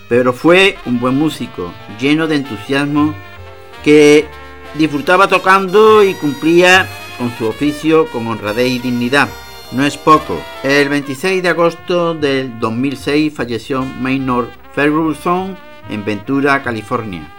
pero 0.06 0.34
fue 0.34 0.76
un 0.84 1.00
buen 1.00 1.14
músico, 1.14 1.72
lleno 1.98 2.26
de 2.26 2.36
entusiasmo, 2.36 3.14
que 3.82 4.26
disfrutaba 4.74 5.28
tocando 5.28 6.04
y 6.04 6.12
cumplía 6.12 6.86
con 7.16 7.34
su 7.38 7.46
oficio 7.46 8.06
con 8.10 8.26
honradez 8.26 8.70
y 8.70 8.80
dignidad. 8.80 9.30
No 9.72 9.82
es 9.82 9.96
poco. 9.96 10.38
El 10.62 10.90
26 10.90 11.42
de 11.42 11.48
agosto 11.48 12.12
del 12.12 12.60
2006 12.60 13.32
falleció 13.32 13.82
Maynard 13.82 14.61
Ferguson 14.74 15.56
en 15.90 16.04
Ventura, 16.04 16.62
California. 16.62 17.30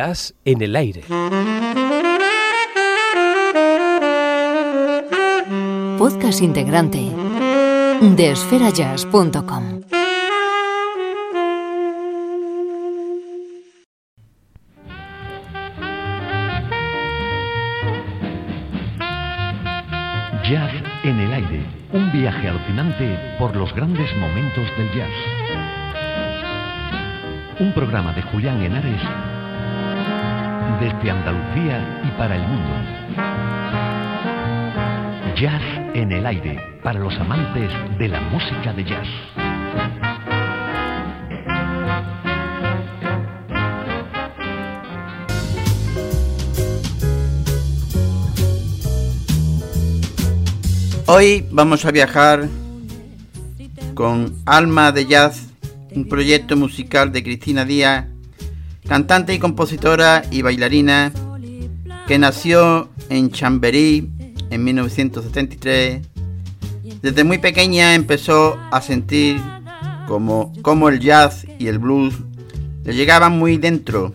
Jazz 0.00 0.34
en 0.46 0.62
el 0.62 0.76
aire. 0.76 1.02
Podcast 5.98 6.40
integrante 6.40 7.12
de 8.00 8.30
esferajazz.com. 8.30 9.80
Jazz 20.48 20.72
en 21.04 21.20
el 21.20 21.32
aire, 21.34 21.66
un 21.92 22.10
viaje 22.10 22.48
alucinante 22.48 23.36
por 23.38 23.54
los 23.54 23.70
grandes 23.74 24.08
momentos 24.16 24.64
del 24.78 24.90
jazz. 24.96 25.10
Un 27.60 27.74
programa 27.74 28.14
de 28.14 28.22
Julián 28.22 28.62
Henares 28.62 29.29
desde 30.80 31.10
Andalucía 31.10 32.00
y 32.04 32.10
para 32.16 32.36
el 32.36 32.42
mundo. 32.48 32.70
Jazz 35.38 35.62
en 35.94 36.10
el 36.10 36.24
aire, 36.24 36.58
para 36.82 36.98
los 36.98 37.14
amantes 37.18 37.70
de 37.98 38.08
la 38.08 38.20
música 38.22 38.72
de 38.72 38.84
jazz. 38.84 39.06
Hoy 51.06 51.44
vamos 51.50 51.84
a 51.84 51.90
viajar 51.90 52.48
con 53.94 54.34
Alma 54.46 54.92
de 54.92 55.04
Jazz, 55.04 55.52
un 55.94 56.08
proyecto 56.08 56.56
musical 56.56 57.12
de 57.12 57.22
Cristina 57.22 57.66
Díaz 57.66 58.09
cantante 58.86 59.34
y 59.34 59.38
compositora 59.38 60.22
y 60.30 60.42
bailarina 60.42 61.12
que 62.06 62.18
nació 62.18 62.90
en 63.08 63.30
Chamberí 63.30 64.10
en 64.50 64.64
1973. 64.64 66.02
Desde 67.02 67.24
muy 67.24 67.38
pequeña 67.38 67.94
empezó 67.94 68.58
a 68.70 68.80
sentir 68.80 69.40
como, 70.06 70.52
como 70.62 70.88
el 70.88 71.00
jazz 71.00 71.46
y 71.58 71.68
el 71.68 71.78
blues 71.78 72.14
le 72.84 72.94
llegaban 72.94 73.38
muy 73.38 73.58
dentro, 73.58 74.12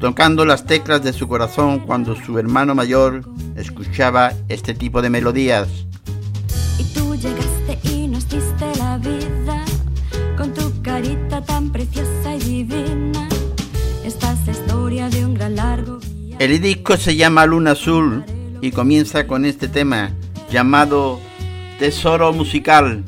tocando 0.00 0.44
las 0.44 0.66
teclas 0.66 1.02
de 1.02 1.12
su 1.12 1.28
corazón 1.28 1.80
cuando 1.80 2.14
su 2.14 2.38
hermano 2.38 2.74
mayor 2.74 3.22
escuchaba 3.56 4.32
este 4.48 4.74
tipo 4.74 5.00
de 5.00 5.10
melodías. 5.10 5.87
El 16.38 16.60
disco 16.60 16.96
se 16.96 17.16
llama 17.16 17.46
Luna 17.46 17.72
Azul 17.72 18.24
y 18.60 18.70
comienza 18.70 19.26
con 19.26 19.44
este 19.44 19.66
tema 19.66 20.12
llamado 20.48 21.18
Tesoro 21.80 22.32
Musical. 22.32 23.02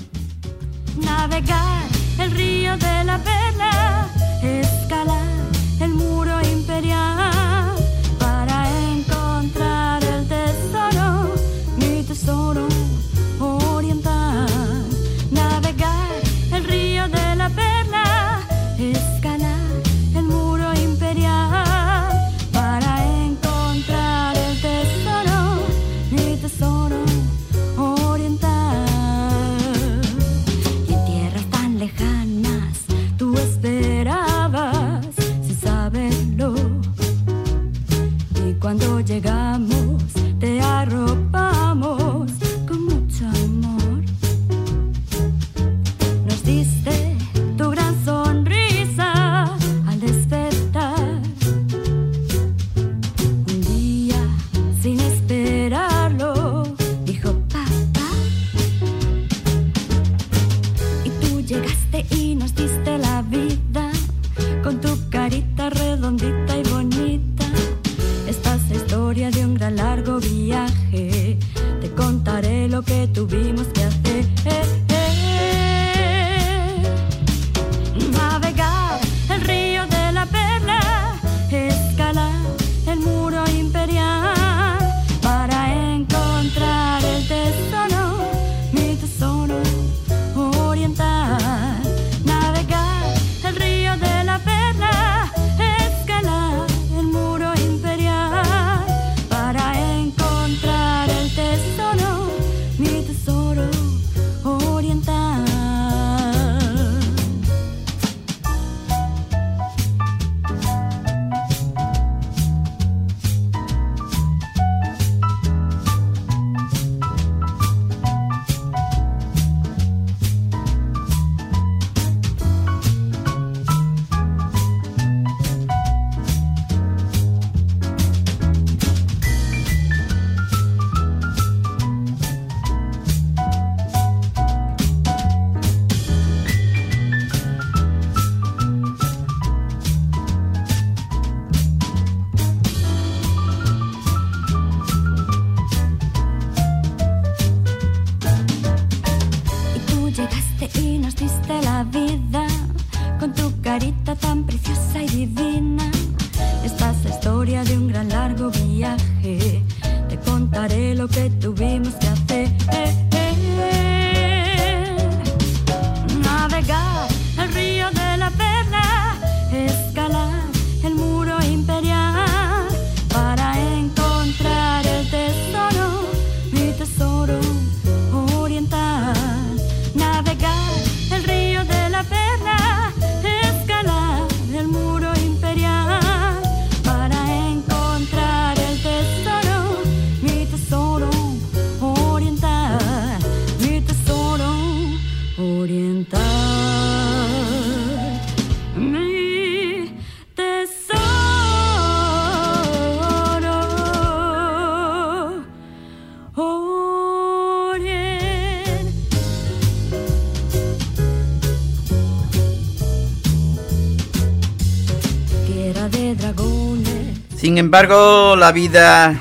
Sin 217.61 217.66
embargo, 217.66 218.36
la 218.36 218.52
vida 218.52 219.20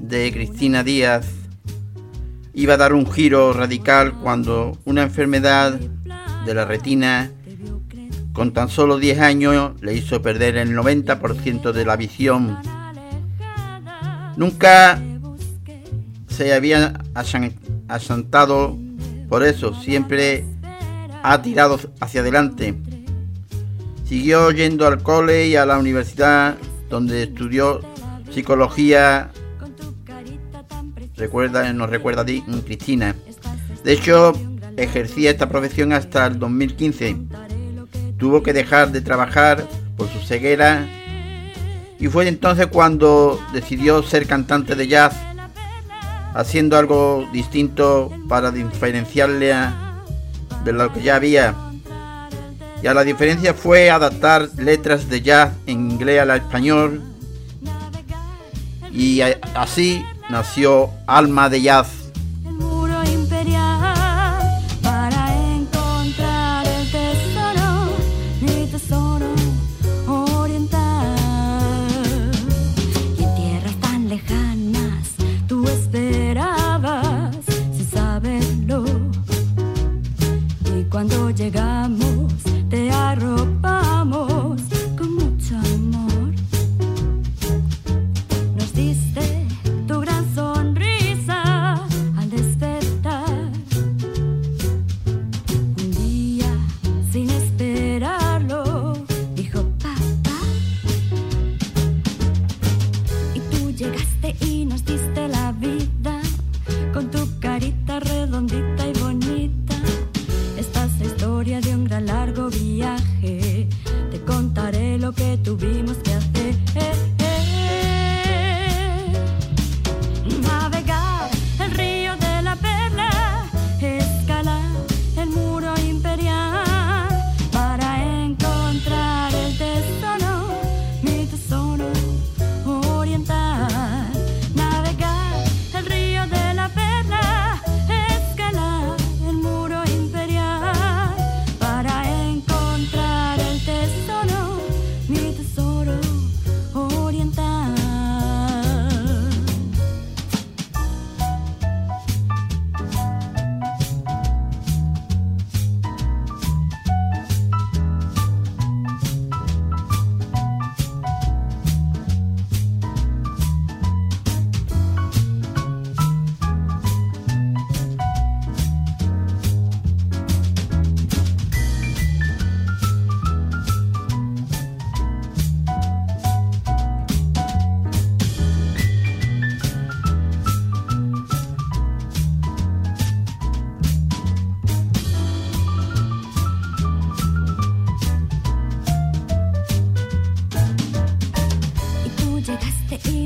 de 0.00 0.32
Cristina 0.32 0.82
Díaz 0.82 1.26
iba 2.54 2.74
a 2.74 2.76
dar 2.78 2.94
un 2.94 3.04
giro 3.12 3.52
radical 3.52 4.14
cuando 4.22 4.78
una 4.86 5.02
enfermedad 5.02 5.78
de 6.46 6.54
la 6.54 6.64
retina 6.64 7.30
con 8.32 8.54
tan 8.54 8.70
solo 8.70 8.96
10 8.96 9.18
años 9.18 9.72
le 9.82 9.92
hizo 9.92 10.22
perder 10.22 10.56
el 10.56 10.74
90% 10.74 11.72
de 11.72 11.84
la 11.84 11.96
visión. 11.96 12.56
Nunca 14.38 14.98
se 16.28 16.54
había 16.54 17.02
asentado 17.88 18.78
por 19.28 19.44
eso, 19.44 19.74
siempre 19.74 20.46
ha 21.22 21.42
tirado 21.42 21.78
hacia 22.00 22.22
adelante. 22.22 22.74
Siguió 24.06 24.50
yendo 24.52 24.86
al 24.86 25.02
cole 25.02 25.48
y 25.48 25.56
a 25.56 25.66
la 25.66 25.76
universidad 25.76 26.56
donde 26.94 27.24
estudió 27.24 27.80
psicología. 28.30 29.32
Recuerda, 31.16 31.72
nos 31.72 31.90
recuerda 31.90 32.22
a 32.22 32.24
mm, 32.24 32.60
Cristina. 32.60 33.16
De 33.82 33.94
hecho, 33.94 34.32
ejercía 34.76 35.32
esta 35.32 35.48
profesión 35.48 35.92
hasta 35.92 36.24
el 36.28 36.38
2015. 36.38 37.16
Tuvo 38.16 38.44
que 38.44 38.52
dejar 38.52 38.92
de 38.92 39.00
trabajar 39.00 39.66
por 39.96 40.08
su 40.08 40.20
ceguera 40.20 40.86
y 41.98 42.06
fue 42.06 42.28
entonces 42.28 42.68
cuando 42.68 43.40
decidió 43.52 44.04
ser 44.04 44.28
cantante 44.28 44.76
de 44.76 44.86
jazz, 44.86 45.16
haciendo 46.32 46.78
algo 46.78 47.28
distinto 47.32 48.12
para 48.28 48.52
diferenciarle 48.52 49.52
de 50.64 50.72
lo 50.72 50.92
que 50.92 51.02
ya 51.02 51.16
había 51.16 51.56
y 52.84 52.86
a 52.86 52.92
la 52.92 53.02
diferencia 53.02 53.54
fue 53.54 53.88
adaptar 53.88 54.50
letras 54.58 55.08
de 55.08 55.22
jazz 55.22 55.54
en 55.66 55.90
inglés 55.90 56.20
al 56.20 56.32
español. 56.32 57.02
Y 58.92 59.22
así 59.54 60.04
nació 60.28 60.90
Alma 61.06 61.48
de 61.48 61.62
Jazz. 61.62 62.03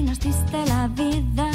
nos 0.08 0.18
diste 0.20 0.64
la 0.66 0.88
vida. 0.88 1.47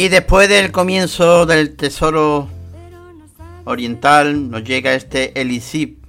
Y 0.00 0.08
después 0.08 0.48
del 0.48 0.72
comienzo 0.72 1.44
del 1.44 1.76
tesoro 1.76 2.48
oriental 3.66 4.50
nos 4.50 4.64
llega 4.64 4.94
este 4.94 5.38
Elisip 5.38 5.99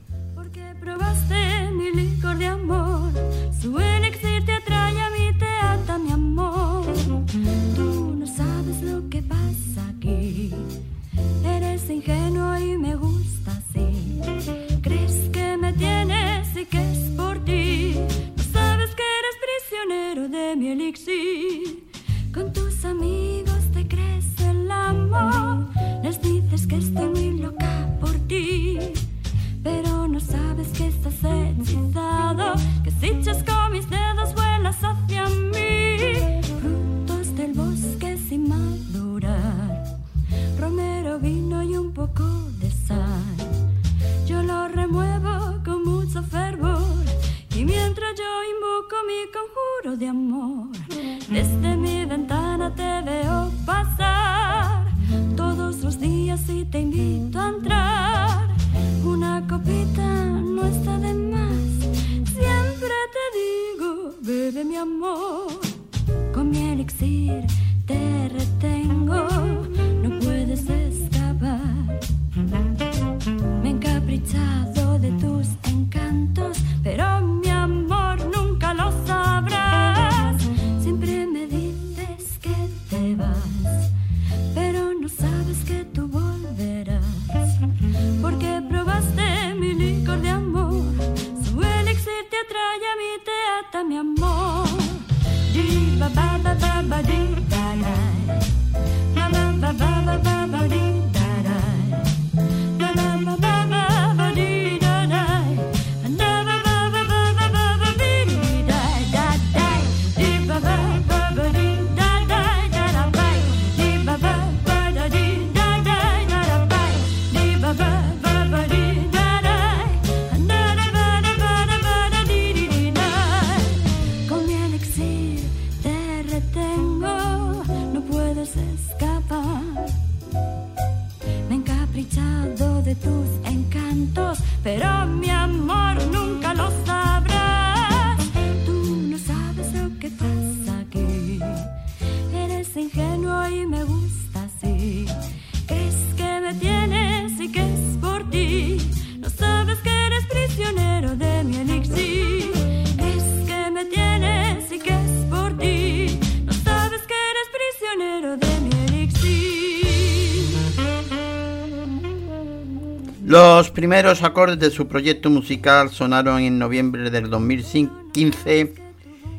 Los 163.31 163.71
primeros 163.71 164.23
acordes 164.23 164.59
de 164.59 164.71
su 164.71 164.89
proyecto 164.89 165.29
musical 165.29 165.89
sonaron 165.89 166.41
en 166.41 166.59
noviembre 166.59 167.09
del 167.09 167.29
2015 167.29 168.73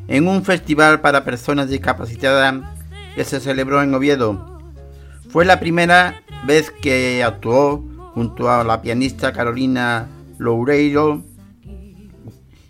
en 0.07 0.27
un 0.27 0.43
festival 0.43 0.99
para 0.99 1.23
personas 1.23 1.69
discapacitadas 1.69 2.55
que 3.13 3.23
se 3.23 3.39
celebró 3.39 3.83
en 3.83 3.93
Oviedo. 3.93 4.63
Fue 5.29 5.45
la 5.45 5.59
primera 5.59 6.23
vez 6.43 6.71
que 6.71 7.23
actuó 7.23 7.83
junto 8.15 8.49
a 8.49 8.63
la 8.63 8.81
pianista 8.81 9.31
Carolina 9.31 10.07
Loureiro 10.39 11.21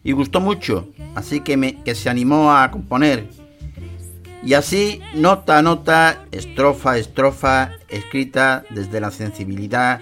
y 0.04 0.12
gustó 0.12 0.41
mucho, 0.41 0.90
así 1.16 1.40
que, 1.40 1.78
que 1.86 1.95
se 1.95 2.10
animó 2.10 2.52
a 2.52 2.70
componer. 2.70 3.30
Y 4.44 4.56
así, 4.56 5.00
nota 5.16 5.60
a 5.60 5.62
nota, 5.62 6.26
estrofa 6.34 6.91
a 6.91 6.98
estrofa, 6.98 7.72
escrita 7.88 8.66
desde 8.72 9.00
la 9.00 9.10
sensibilidad 9.10 10.02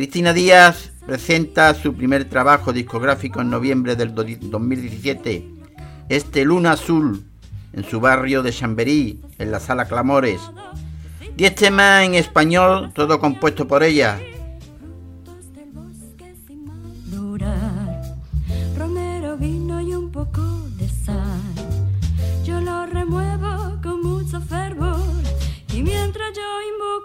Cristina 0.00 0.32
Díaz 0.32 0.92
presenta 1.04 1.74
su 1.74 1.94
primer 1.94 2.24
trabajo 2.24 2.72
discográfico 2.72 3.42
en 3.42 3.50
noviembre 3.50 3.96
del 3.96 4.14
2017, 4.14 5.46
este 6.08 6.42
Luna 6.46 6.72
Azul, 6.72 7.22
en 7.74 7.84
su 7.84 8.00
barrio 8.00 8.42
de 8.42 8.50
Chamberí, 8.50 9.20
en 9.36 9.50
la 9.50 9.60
sala 9.60 9.84
Clamores. 9.84 10.40
Diez 11.36 11.54
temas 11.54 12.04
en 12.04 12.14
español, 12.14 12.92
todo 12.94 13.20
compuesto 13.20 13.68
por 13.68 13.82
ella. 13.82 14.18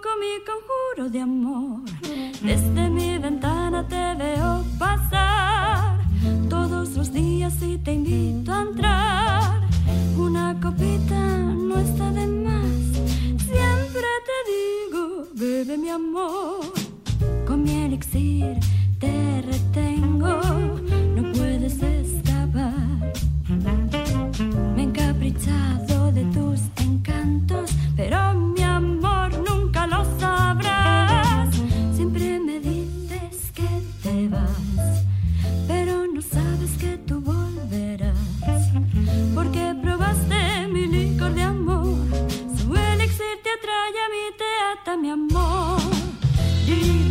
con 0.05 0.19
mi 0.19 0.35
conjuro 0.49 1.09
de 1.09 1.19
amor. 1.19 1.81
Desde 2.41 2.89
mi 2.89 3.17
ventana 3.17 3.87
te 3.87 4.05
veo 4.23 4.63
pasar 4.77 5.97
todos 6.47 6.89
los 6.95 7.11
días 7.11 7.55
y 7.61 7.77
te 7.79 7.93
invito 7.93 8.53
a 8.53 8.61
entrar. 8.61 9.61
Una 10.15 10.59
copita 10.61 11.21
no 11.69 11.75
está 11.79 12.11
de 12.11 12.27
más. 12.27 12.83
Siempre 13.51 14.09
te 14.29 14.37
digo, 14.53 15.03
bebe 15.33 15.75
mi 15.77 15.89
amor. 15.89 16.59
Con 17.47 17.63
mi 17.63 17.73
elixir 17.85 18.57
te 18.99 19.41
retengo, 19.41 20.39
no 21.15 21.21
puedes 21.33 21.81
escapar. 21.81 23.13
Me 24.75 24.81
he 24.81 24.85
encaprichado 24.85 26.11
de 26.11 26.25
tus 26.25 26.59
encantos, 26.77 27.71
pero 27.95 28.33
mi 28.35 28.64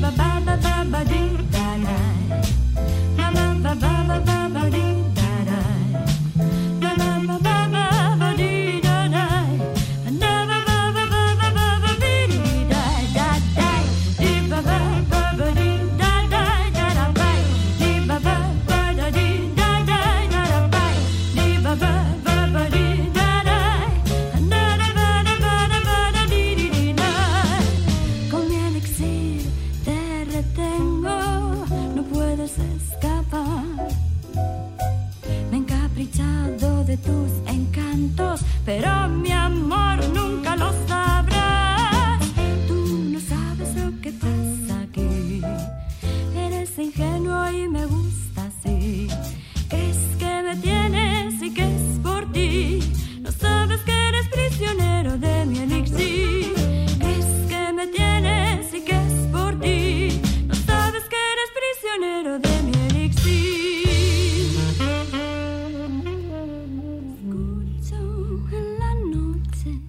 ba 0.02 0.10
ba 0.18 0.28
ba 0.46 0.54
ba 0.64 0.74
ba 0.92 1.00
dee. 1.10 1.30
Ba 3.16 3.26
ba 3.34 3.46
ba 3.62 3.72
ba 3.80 3.92
ba 4.54 4.62
ba. 4.70 4.93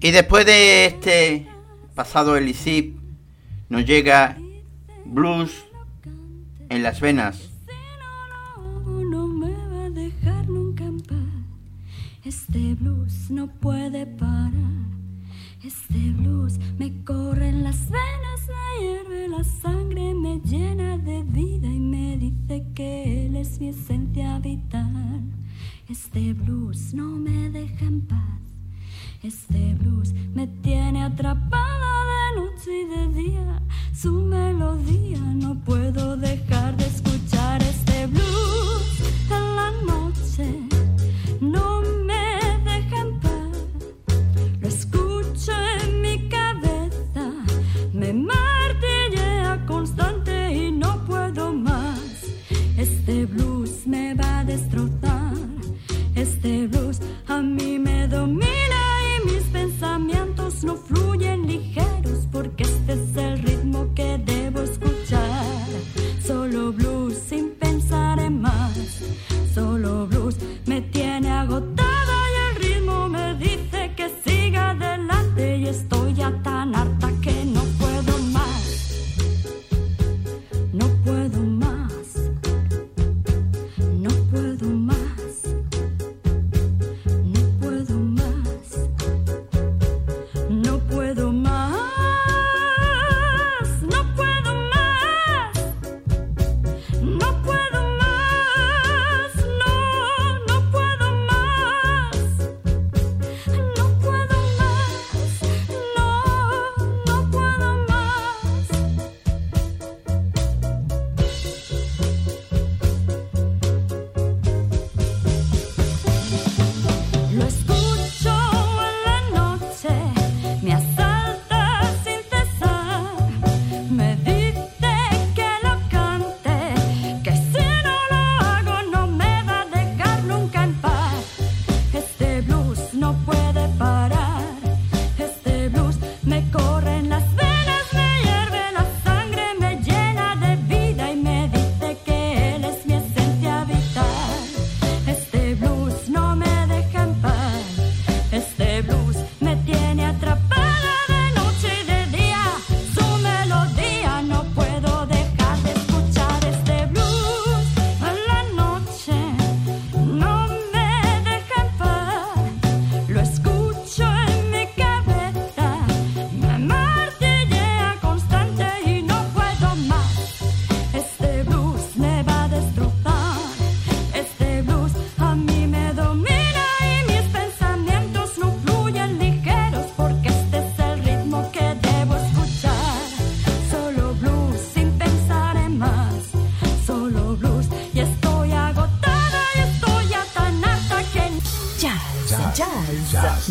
Y 0.06 0.12
después 0.12 0.46
de 0.46 0.86
este 0.86 1.48
pasado 1.96 2.36
el 2.36 2.54
nos 3.68 3.84
llega 3.84 4.38
blues 5.04 5.64
en 6.68 6.84
las 6.84 7.00
venas. 7.00 7.50
No 8.86 9.26
me 9.26 9.50
va 9.50 9.86
a 9.86 9.90
dejar 9.90 10.48
nunca 10.48 10.84
en 10.84 11.00
paz. 11.00 11.18
Este 12.24 12.76
blues 12.76 13.30
no 13.30 13.48
puede 13.48 14.06
parar. 14.06 14.52
Este 15.64 16.12
blues 16.12 16.60
me 16.78 17.02
corre 17.02 17.48
en 17.48 17.64
las 17.64 17.90
venas, 17.90 18.40
me 18.46 18.86
hierve 18.86 19.26
la 19.26 19.42
sangre, 19.42 20.14
me 20.14 20.38
llena 20.38 20.98
de 20.98 21.24
vida 21.24 21.66
y 21.66 21.80
me 21.80 22.16
dice 22.16 22.64
que 22.76 23.26
él 23.26 23.34
es 23.34 23.58
mi 23.58 23.70
esencia 23.70 24.38
vital. 24.38 25.24
Este 25.90 26.32
blues 26.32 26.94
no 26.94 27.08
me 27.08 27.50
deja 27.50 27.84
en 27.84 28.02
paz. 28.02 28.45
Este 29.26 29.74
blues 29.74 30.12
me 30.34 30.46
tiene 30.46 31.02
atrapada 31.02 32.04
de 32.12 32.40
noche 32.40 32.70
y 32.82 32.84
de 32.84 33.22
día. 33.22 33.60
Su 33.92 34.12
melodía 34.12 35.18
no 35.18 35.56
puedo 35.64 36.16
dejar 36.16 36.76
de 36.76 36.86
escuchar 36.86 37.60
este 37.60 38.06
blues 38.06 39.00
en 39.28 39.56
la 39.56 39.72
noche. 39.84 40.75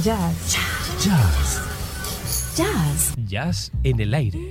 Jazz. 0.06 0.56
Jazz. 1.02 1.62
Jazz. 2.56 3.14
Jazz 3.28 3.72
en 3.84 4.00
el 4.00 4.14
aire. 4.14 4.45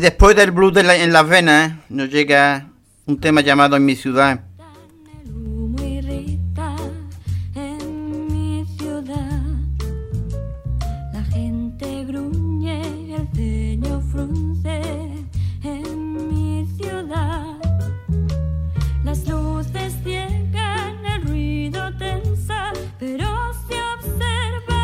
Y 0.00 0.02
después 0.02 0.34
del 0.34 0.50
blues 0.50 0.74
en 0.78 1.12
las 1.12 1.28
venas, 1.28 1.72
¿eh? 1.72 1.76
nos 1.90 2.08
llega 2.08 2.70
un 3.04 3.20
tema 3.20 3.42
llamado 3.42 3.76
En 3.76 3.84
mi 3.84 3.94
ciudad. 3.96 4.40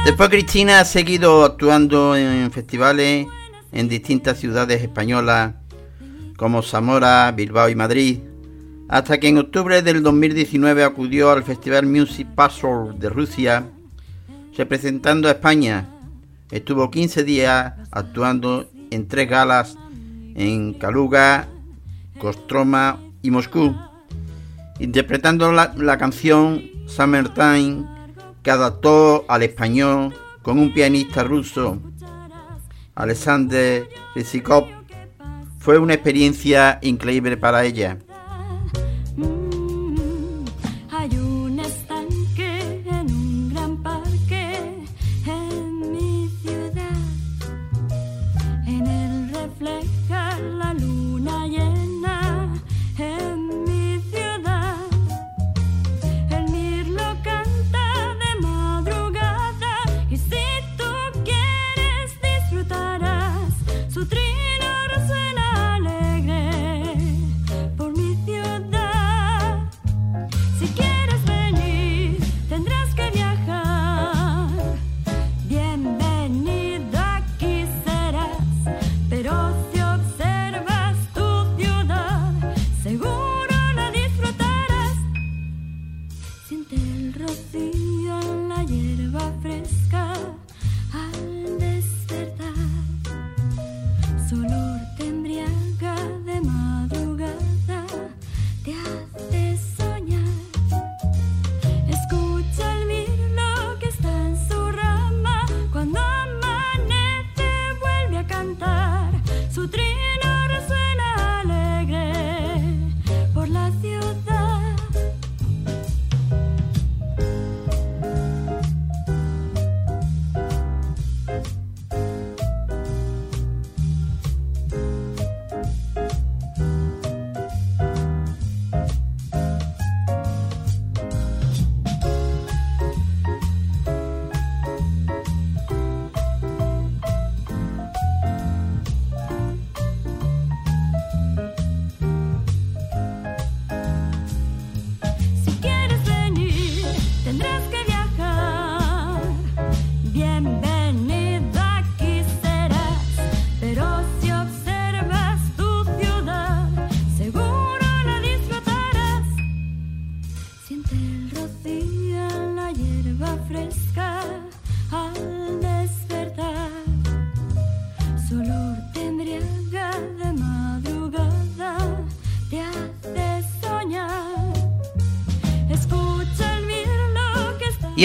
Después 0.04 0.28
Cristina 0.28 0.80
ha 0.80 0.84
seguido 0.84 1.42
actuando 1.42 2.14
en 2.14 2.50
festivales 2.52 3.26
en 3.76 3.88
distintas 3.88 4.38
ciudades 4.38 4.82
españolas 4.82 5.54
como 6.38 6.62
Zamora, 6.62 7.30
Bilbao 7.32 7.68
y 7.68 7.74
Madrid, 7.74 8.20
hasta 8.88 9.18
que 9.20 9.28
en 9.28 9.36
octubre 9.36 9.82
del 9.82 10.02
2019 10.02 10.82
acudió 10.82 11.30
al 11.30 11.42
Festival 11.42 11.84
Music 11.84 12.26
Puzzle 12.34 12.98
de 12.98 13.10
Rusia, 13.10 13.68
representando 14.56 15.28
a 15.28 15.32
España. 15.32 15.90
Estuvo 16.50 16.90
15 16.90 17.22
días 17.24 17.74
actuando 17.90 18.70
en 18.90 19.08
tres 19.08 19.28
galas 19.28 19.76
en 20.34 20.72
Kaluga, 20.74 21.46
Kostroma 22.18 22.98
y 23.20 23.30
Moscú, 23.30 23.76
interpretando 24.78 25.52
la, 25.52 25.74
la 25.76 25.98
canción 25.98 26.62
Summertime 26.86 27.84
que 28.42 28.50
adaptó 28.50 29.26
al 29.28 29.42
español 29.42 30.14
con 30.40 30.58
un 30.58 30.72
pianista 30.72 31.24
ruso 31.24 31.78
Alexander 32.96 33.88
Rizikov, 34.14 34.66
fue 35.58 35.78
una 35.78 35.94
experiencia 35.94 36.78
increíble 36.82 37.36
para 37.36 37.64
ella. 37.64 37.98
rocío 87.36 88.20
en 88.20 88.48
la 88.48 88.62
hierba 88.64 89.32
fresca. 89.42 90.05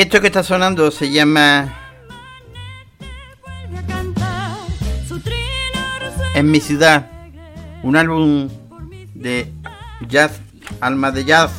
Esto 0.01 0.19
que 0.19 0.27
está 0.27 0.41
sonando 0.41 0.89
se 0.89 1.11
llama 1.11 1.77
En 6.33 6.49
mi 6.49 6.59
ciudad, 6.59 7.05
un 7.83 7.95
álbum 7.95 8.49
de 9.13 9.53
jazz, 10.07 10.41
alma 10.79 11.11
de 11.11 11.23
jazz. 11.23 11.51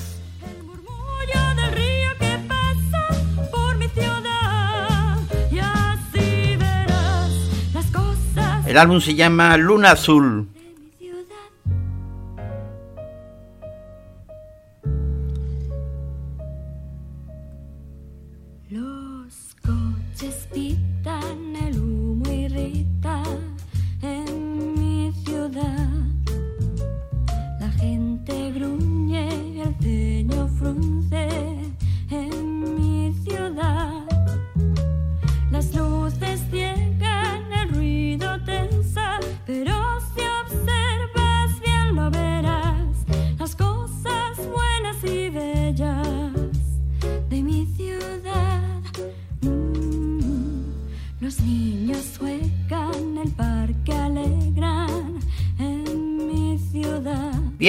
El 8.67 8.77
álbum 8.77 9.01
se 9.01 9.15
llama 9.15 9.57
Luna 9.57 9.93
Azul. 9.93 10.49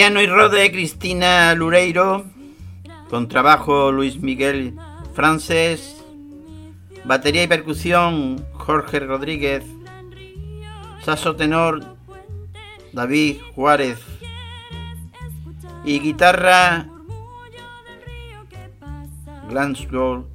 Piano 0.03 0.21
y 0.21 0.27
rode 0.27 0.69
Cristina 0.69 1.55
Lureiro, 1.55 2.25
con 3.09 3.30
trabajo 3.30 3.89
Luis 3.89 4.19
Miguel 4.19 4.75
Frances, 5.13 5.95
batería 7.05 7.43
y 7.43 7.47
percusión 7.47 8.45
Jorge 8.51 8.99
Rodríguez, 8.99 9.63
saso 11.05 11.38
tenor 11.38 11.95
David 12.91 13.38
Juárez 13.55 13.99
y 15.85 15.99
guitarra 15.99 16.89
Glasgow 19.47 20.27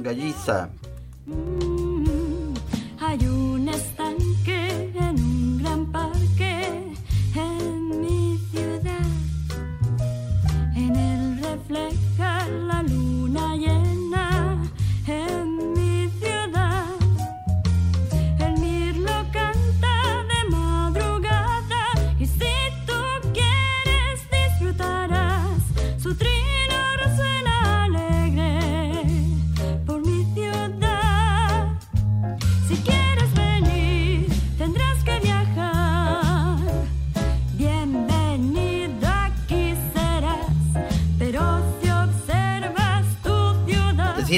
Galliza. 0.00 0.70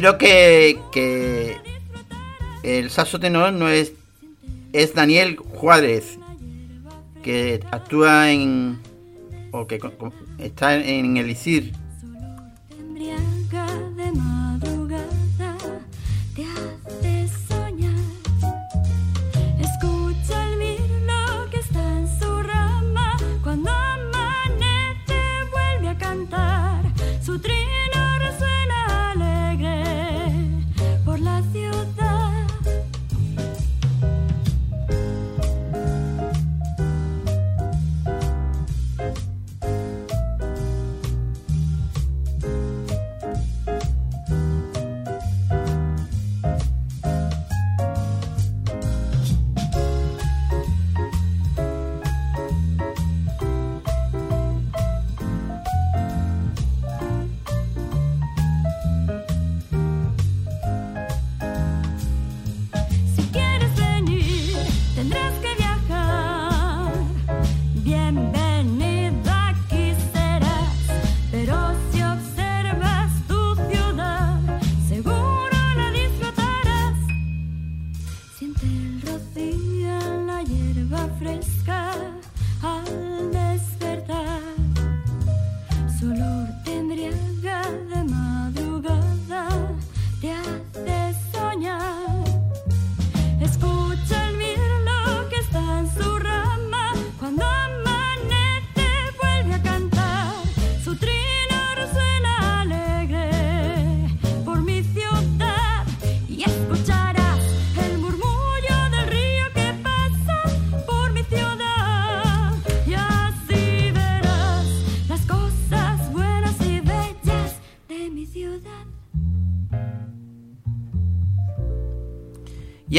Deciros 0.03 0.19
que, 0.19 1.57
el 2.65 2.91
saxo 2.91 3.21
tenor 3.21 3.53
no 3.53 3.69
es 3.69 3.93
es 4.73 4.95
Daniel 4.95 5.37
Juárez 5.37 6.19
que 7.23 7.61
actúa 7.71 8.33
en 8.33 8.81
o 9.53 9.69
que 9.69 9.79
está 10.39 10.75
en 10.75 11.17
el 11.17 11.31
ISIR 11.31 11.73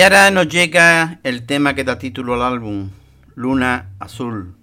Y 0.04 0.06
ahora 0.06 0.32
nos 0.32 0.50
llega 0.50 1.22
el 1.24 1.46
tema 1.46 1.76
que 1.76 1.86
da 1.86 1.98
título 1.98 2.34
al 2.34 2.42
álbum, 2.42 2.90
Luna 3.36 3.92
Azul. 4.00 4.54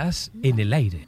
Jazz 0.00 0.30
en 0.42 0.58
el 0.58 0.72
aire. 0.72 1.06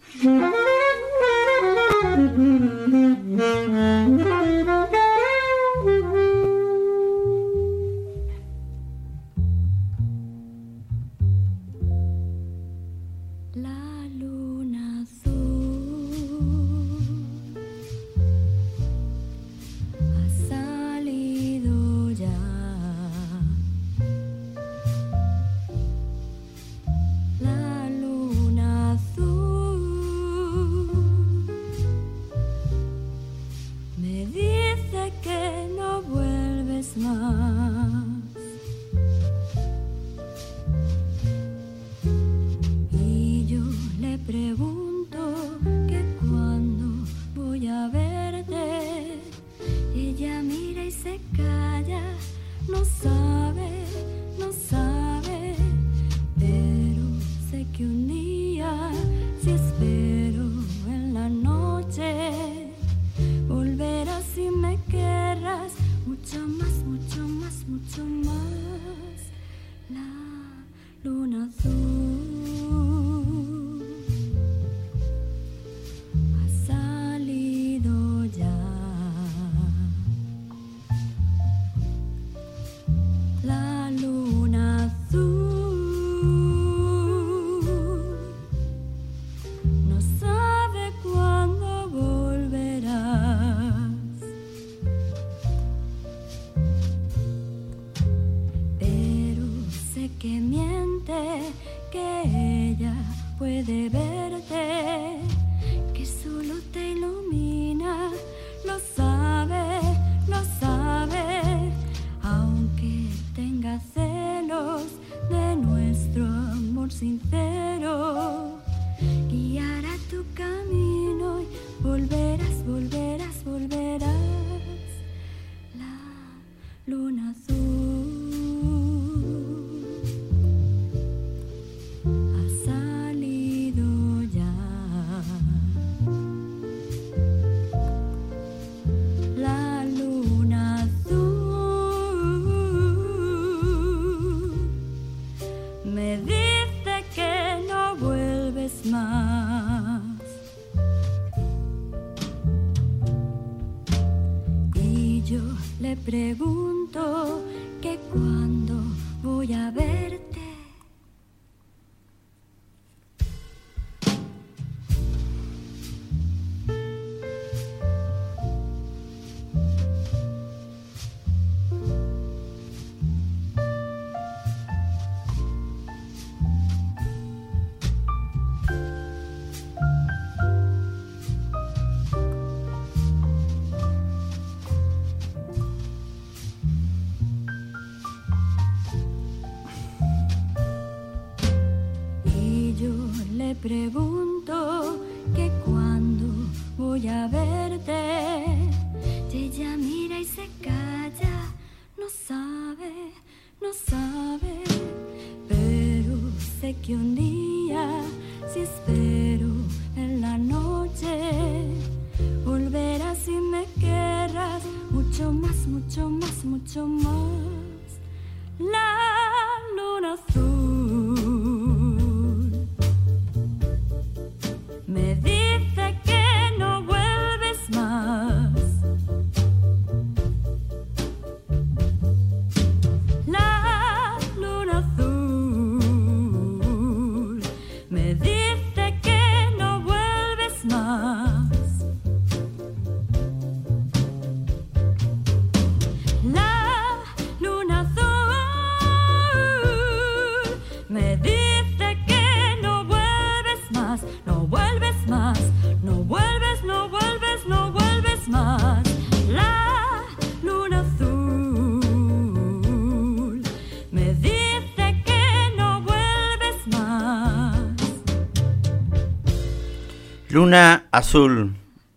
Azul, 270.54 271.56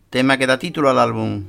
tema 0.10 0.38
que 0.38 0.48
da 0.48 0.57
título 0.57 0.90
al 0.90 0.99
álbum. 0.99 1.44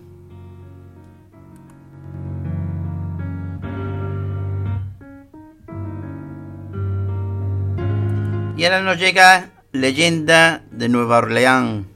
Y 8.56 8.64
ahora 8.64 8.80
nos 8.82 8.98
llega 8.98 9.50
Leyenda 9.70 10.64
de 10.72 10.88
Nueva 10.88 11.18
Orleans. 11.18 11.86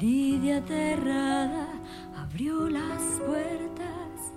Lidia 0.00 0.56
aterrada 0.58 1.68
abrió 2.16 2.70
las 2.70 3.20
puertas 3.26 4.32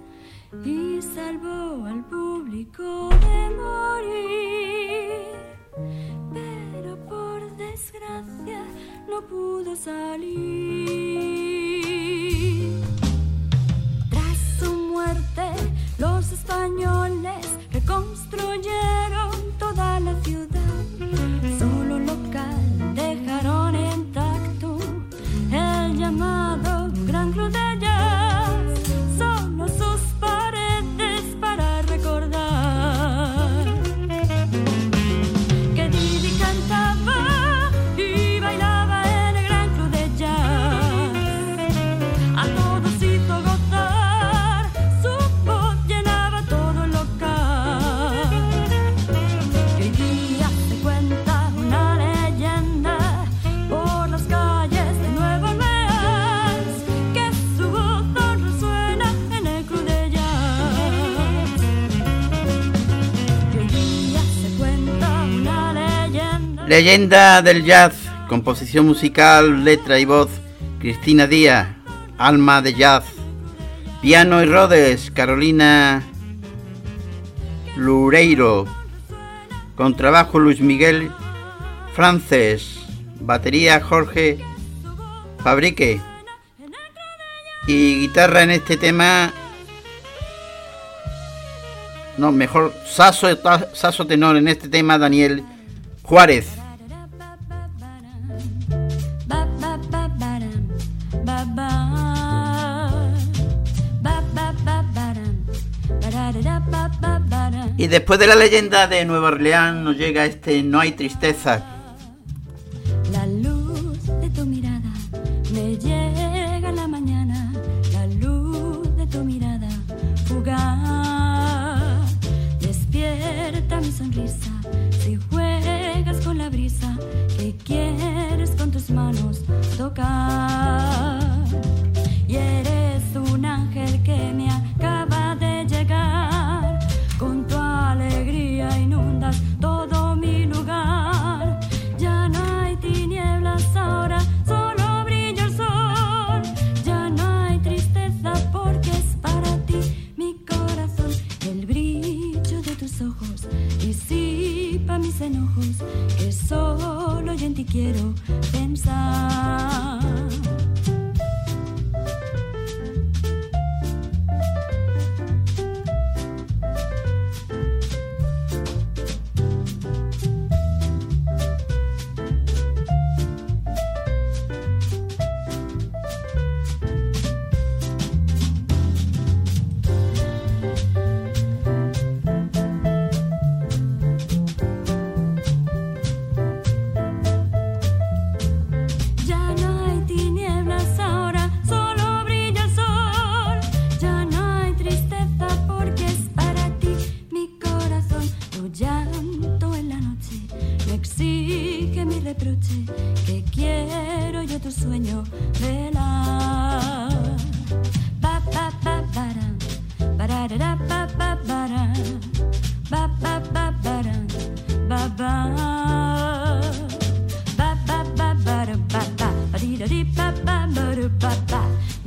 y 0.65 1.01
salvó 1.01 1.85
al 1.85 2.03
público 2.03 3.07
de 3.09 3.49
morir. 3.55 5.21
Pero 6.33 6.97
por 7.05 7.55
desgracia 7.55 8.65
no 9.07 9.21
pudo 9.25 9.73
salir. 9.77 10.62
Leyenda 66.73 67.43
del 67.43 67.63
jazz, 67.63 67.93
composición 68.27 68.87
musical, 68.87 69.63
letra 69.63 69.99
y 69.99 70.05
voz, 70.05 70.31
Cristina 70.79 71.27
Díaz, 71.27 71.67
alma 72.17 72.63
de 72.63 72.73
jazz. 72.73 73.03
Piano 74.01 74.41
y 74.41 74.47
Rodes, 74.47 75.11
Carolina 75.11 76.01
Lureiro. 77.75 78.65
Con 79.75 79.95
trabajo 79.95 80.39
Luis 80.39 80.61
Miguel 80.61 81.11
Frances. 81.93 82.79
Batería 83.19 83.79
Jorge 83.79 84.39
Fabrique. 85.43 86.01
Y 87.67 87.99
guitarra 87.99 88.41
en 88.41 88.49
este 88.49 88.77
tema. 88.77 89.31
No, 92.17 92.31
mejor 92.31 92.73
saso, 92.87 94.07
tenor 94.07 94.37
en 94.37 94.47
este 94.47 94.69
tema 94.69 94.97
Daniel 94.97 95.45
Juárez. 96.01 96.62
después 107.93 108.17
de 108.17 108.25
la 108.25 108.33
leyenda 108.33 108.87
de 108.87 109.05
Nueva 109.05 109.27
Orleans 109.27 109.83
nos 109.83 109.95
llega 109.95 110.25
este 110.25 110.63
No 110.63 110.79
hay 110.79 110.93
tristeza, 110.93 111.72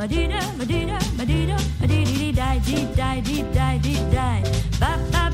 Madida, 0.06 0.38
Madida, 0.56 0.98
Madida, 1.16 1.56
Madidi, 1.80 2.04
die, 2.04 2.32
dee, 2.32 2.60
die, 2.64 2.86
dee, 2.94 3.20
die, 3.22 3.44
dee, 3.52 3.80
die, 3.80 4.78
ba, 4.78 4.96
ba. 5.10 5.25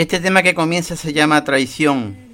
Y 0.00 0.02
este 0.02 0.18
tema 0.18 0.42
que 0.42 0.54
comienza 0.54 0.96
se 0.96 1.12
llama 1.12 1.44
Traición. 1.44 2.29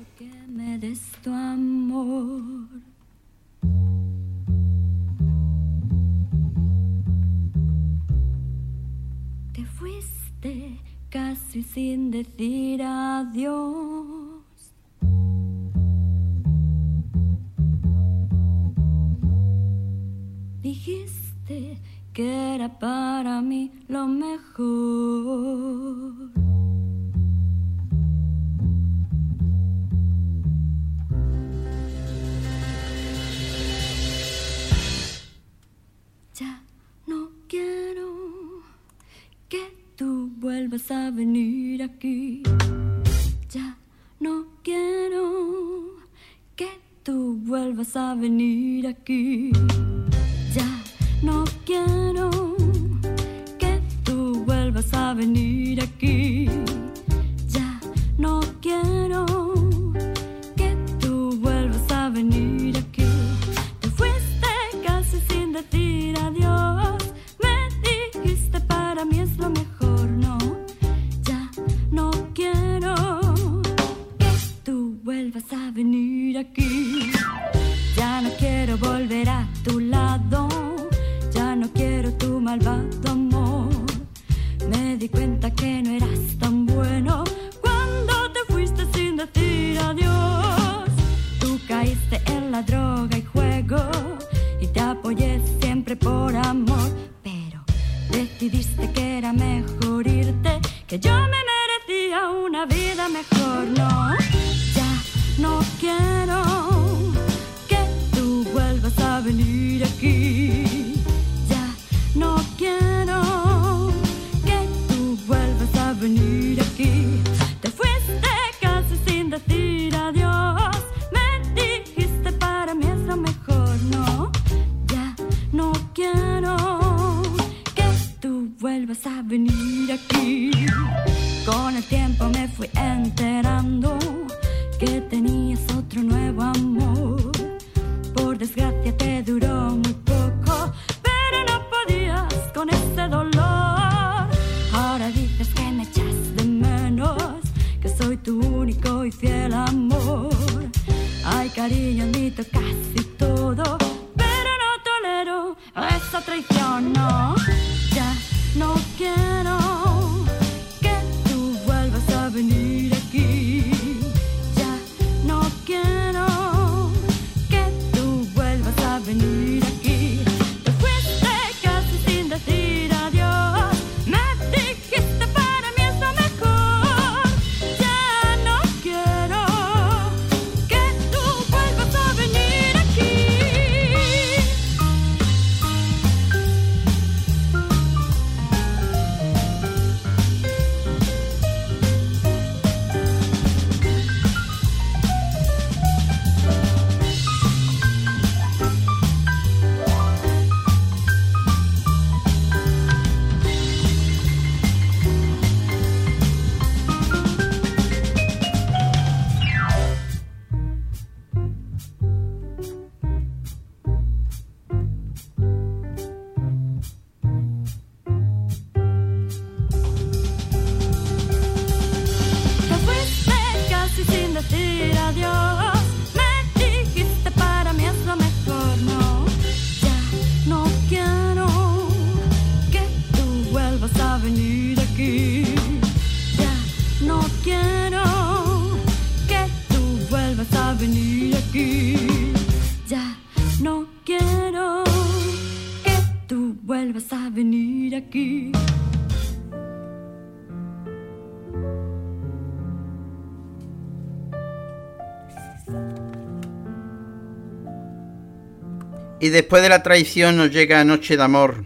Y 259.27 259.29
después 259.29 259.61
de 259.61 259.69
la 259.69 259.83
traición 259.83 260.37
nos 260.37 260.53
llega 260.53 260.85
Noche 260.85 261.17
de 261.17 261.23
Amor. 261.25 261.65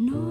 Y 0.00 0.29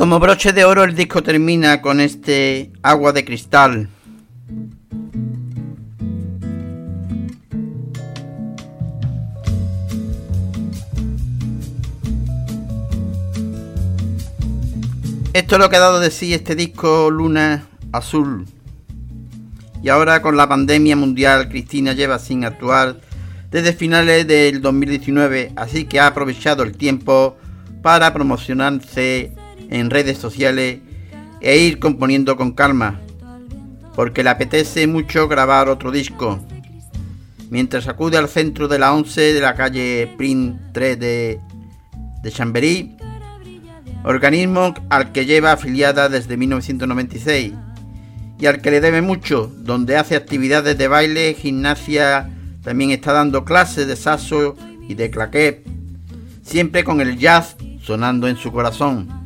como 0.00 0.18
broche 0.18 0.54
de 0.54 0.64
oro 0.64 0.82
el 0.82 0.94
disco 0.94 1.22
termina 1.22 1.82
con 1.82 2.00
este 2.00 2.72
agua 2.80 3.12
de 3.12 3.22
cristal. 3.22 3.90
Esto 15.34 15.54
es 15.56 15.58
lo 15.60 15.68
que 15.68 15.76
ha 15.76 15.80
dado 15.80 16.00
de 16.00 16.10
sí 16.10 16.32
este 16.32 16.54
disco 16.54 17.10
Luna 17.10 17.66
Azul. 17.92 18.46
Y 19.82 19.90
ahora 19.90 20.22
con 20.22 20.34
la 20.38 20.48
pandemia 20.48 20.96
mundial, 20.96 21.50
Cristina 21.50 21.92
lleva 21.92 22.18
sin 22.18 22.46
actuar 22.46 23.02
desde 23.50 23.74
finales 23.74 24.26
del 24.26 24.62
2019, 24.62 25.52
así 25.56 25.84
que 25.84 26.00
ha 26.00 26.06
aprovechado 26.06 26.62
el 26.62 26.74
tiempo 26.74 27.36
para 27.82 28.14
promocionarse 28.14 29.34
en 29.70 29.88
redes 29.88 30.18
sociales 30.18 30.80
e 31.40 31.58
ir 31.58 31.78
componiendo 31.78 32.36
con 32.36 32.52
calma, 32.52 33.00
porque 33.94 34.22
le 34.22 34.30
apetece 34.30 34.86
mucho 34.86 35.28
grabar 35.28 35.68
otro 35.68 35.90
disco. 35.90 36.40
Mientras 37.48 37.88
acude 37.88 38.18
al 38.18 38.28
centro 38.28 38.68
de 38.68 38.78
la 38.78 38.92
11 38.92 39.32
de 39.32 39.40
la 39.40 39.54
calle 39.54 40.12
Print 40.18 40.60
3 40.72 41.00
de, 41.00 41.40
de 42.22 42.30
Chamberí, 42.30 42.96
organismo 44.04 44.74
al 44.88 45.12
que 45.12 45.26
lleva 45.26 45.52
afiliada 45.52 46.08
desde 46.08 46.36
1996 46.36 47.52
y 48.38 48.46
al 48.46 48.60
que 48.60 48.70
le 48.70 48.80
debe 48.80 49.02
mucho, 49.02 49.52
donde 49.58 49.96
hace 49.96 50.16
actividades 50.16 50.78
de 50.78 50.88
baile, 50.88 51.34
gimnasia, 51.34 52.30
también 52.62 52.90
está 52.90 53.12
dando 53.12 53.44
clases 53.44 53.86
de 53.86 53.96
saso 53.96 54.56
y 54.88 54.94
de 54.94 55.10
claquet, 55.10 55.66
siempre 56.42 56.84
con 56.84 57.00
el 57.00 57.18
jazz 57.18 57.56
sonando 57.82 58.28
en 58.28 58.36
su 58.36 58.52
corazón 58.52 59.19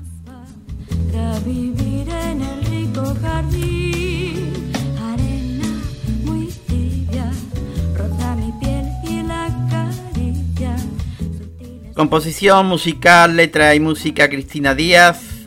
Composición 11.95 12.67
musical, 12.67 13.37
letra 13.37 13.73
y 13.77 13.79
música 13.79 14.29
Cristina 14.29 14.75
Díaz. 14.75 15.47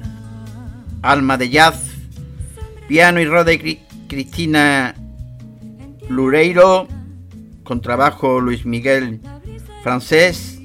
Alma 1.02 1.38
de 1.38 1.50
Jazz. 1.50 1.92
Piano 2.88 3.20
y 3.20 3.26
rode 3.26 3.82
Cristina 4.08 4.96
Lureiro. 6.08 6.88
Con 7.66 7.82
trabajo 7.82 8.40
Luis 8.40 8.66
Miguel 8.66 9.20
Francés. 9.84 10.58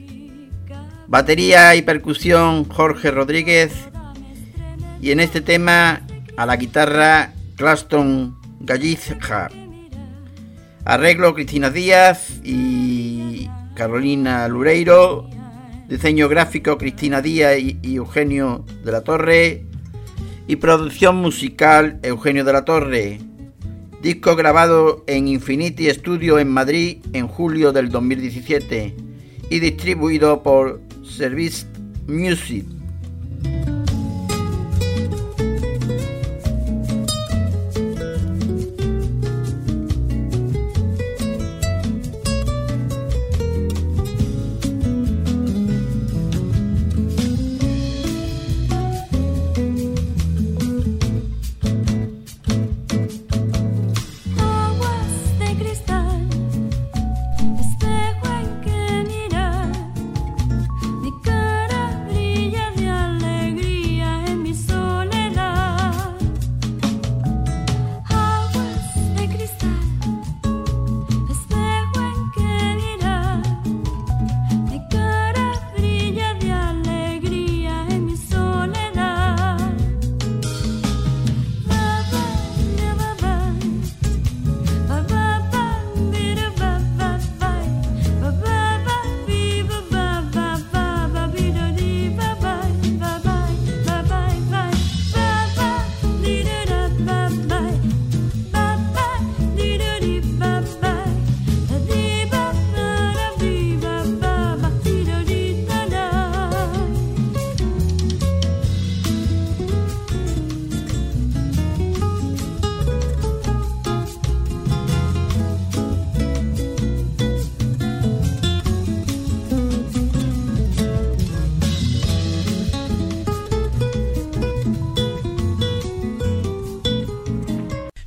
Batería 1.08 1.74
y 1.74 1.82
percusión 1.82 2.64
Jorge 2.64 3.10
Rodríguez 3.10 3.72
y 5.00 5.10
en 5.10 5.18
este 5.18 5.40
tema 5.40 6.02
a 6.36 6.46
la 6.46 6.56
guitarra 6.56 7.32
Claston 7.56 8.38
Gallizja. 8.60 9.50
Arreglo 10.84 11.34
Cristina 11.34 11.70
Díaz 11.70 12.40
y 12.44 13.50
Carolina 13.74 14.46
Lureiro. 14.46 15.31
Diseño 15.92 16.26
gráfico 16.26 16.78
Cristina 16.78 17.20
Díaz 17.20 17.58
y, 17.58 17.96
Eugenio 17.96 18.64
de 18.82 18.92
la 18.92 19.02
Torre. 19.02 19.66
Y 20.48 20.56
producción 20.56 21.16
musical 21.16 22.00
Eugenio 22.02 22.44
de 22.44 22.52
la 22.54 22.64
Torre. 22.64 23.20
Disco 24.00 24.34
grabado 24.34 25.04
en 25.06 25.28
Infinity 25.28 25.90
Studio 25.90 26.38
en 26.38 26.48
Madrid 26.48 27.04
en 27.12 27.28
julio 27.28 27.72
del 27.72 27.90
2017 27.90 28.96
y 29.50 29.60
distribuido 29.60 30.42
por 30.42 30.80
Service 31.02 31.66
Music. 32.06 32.64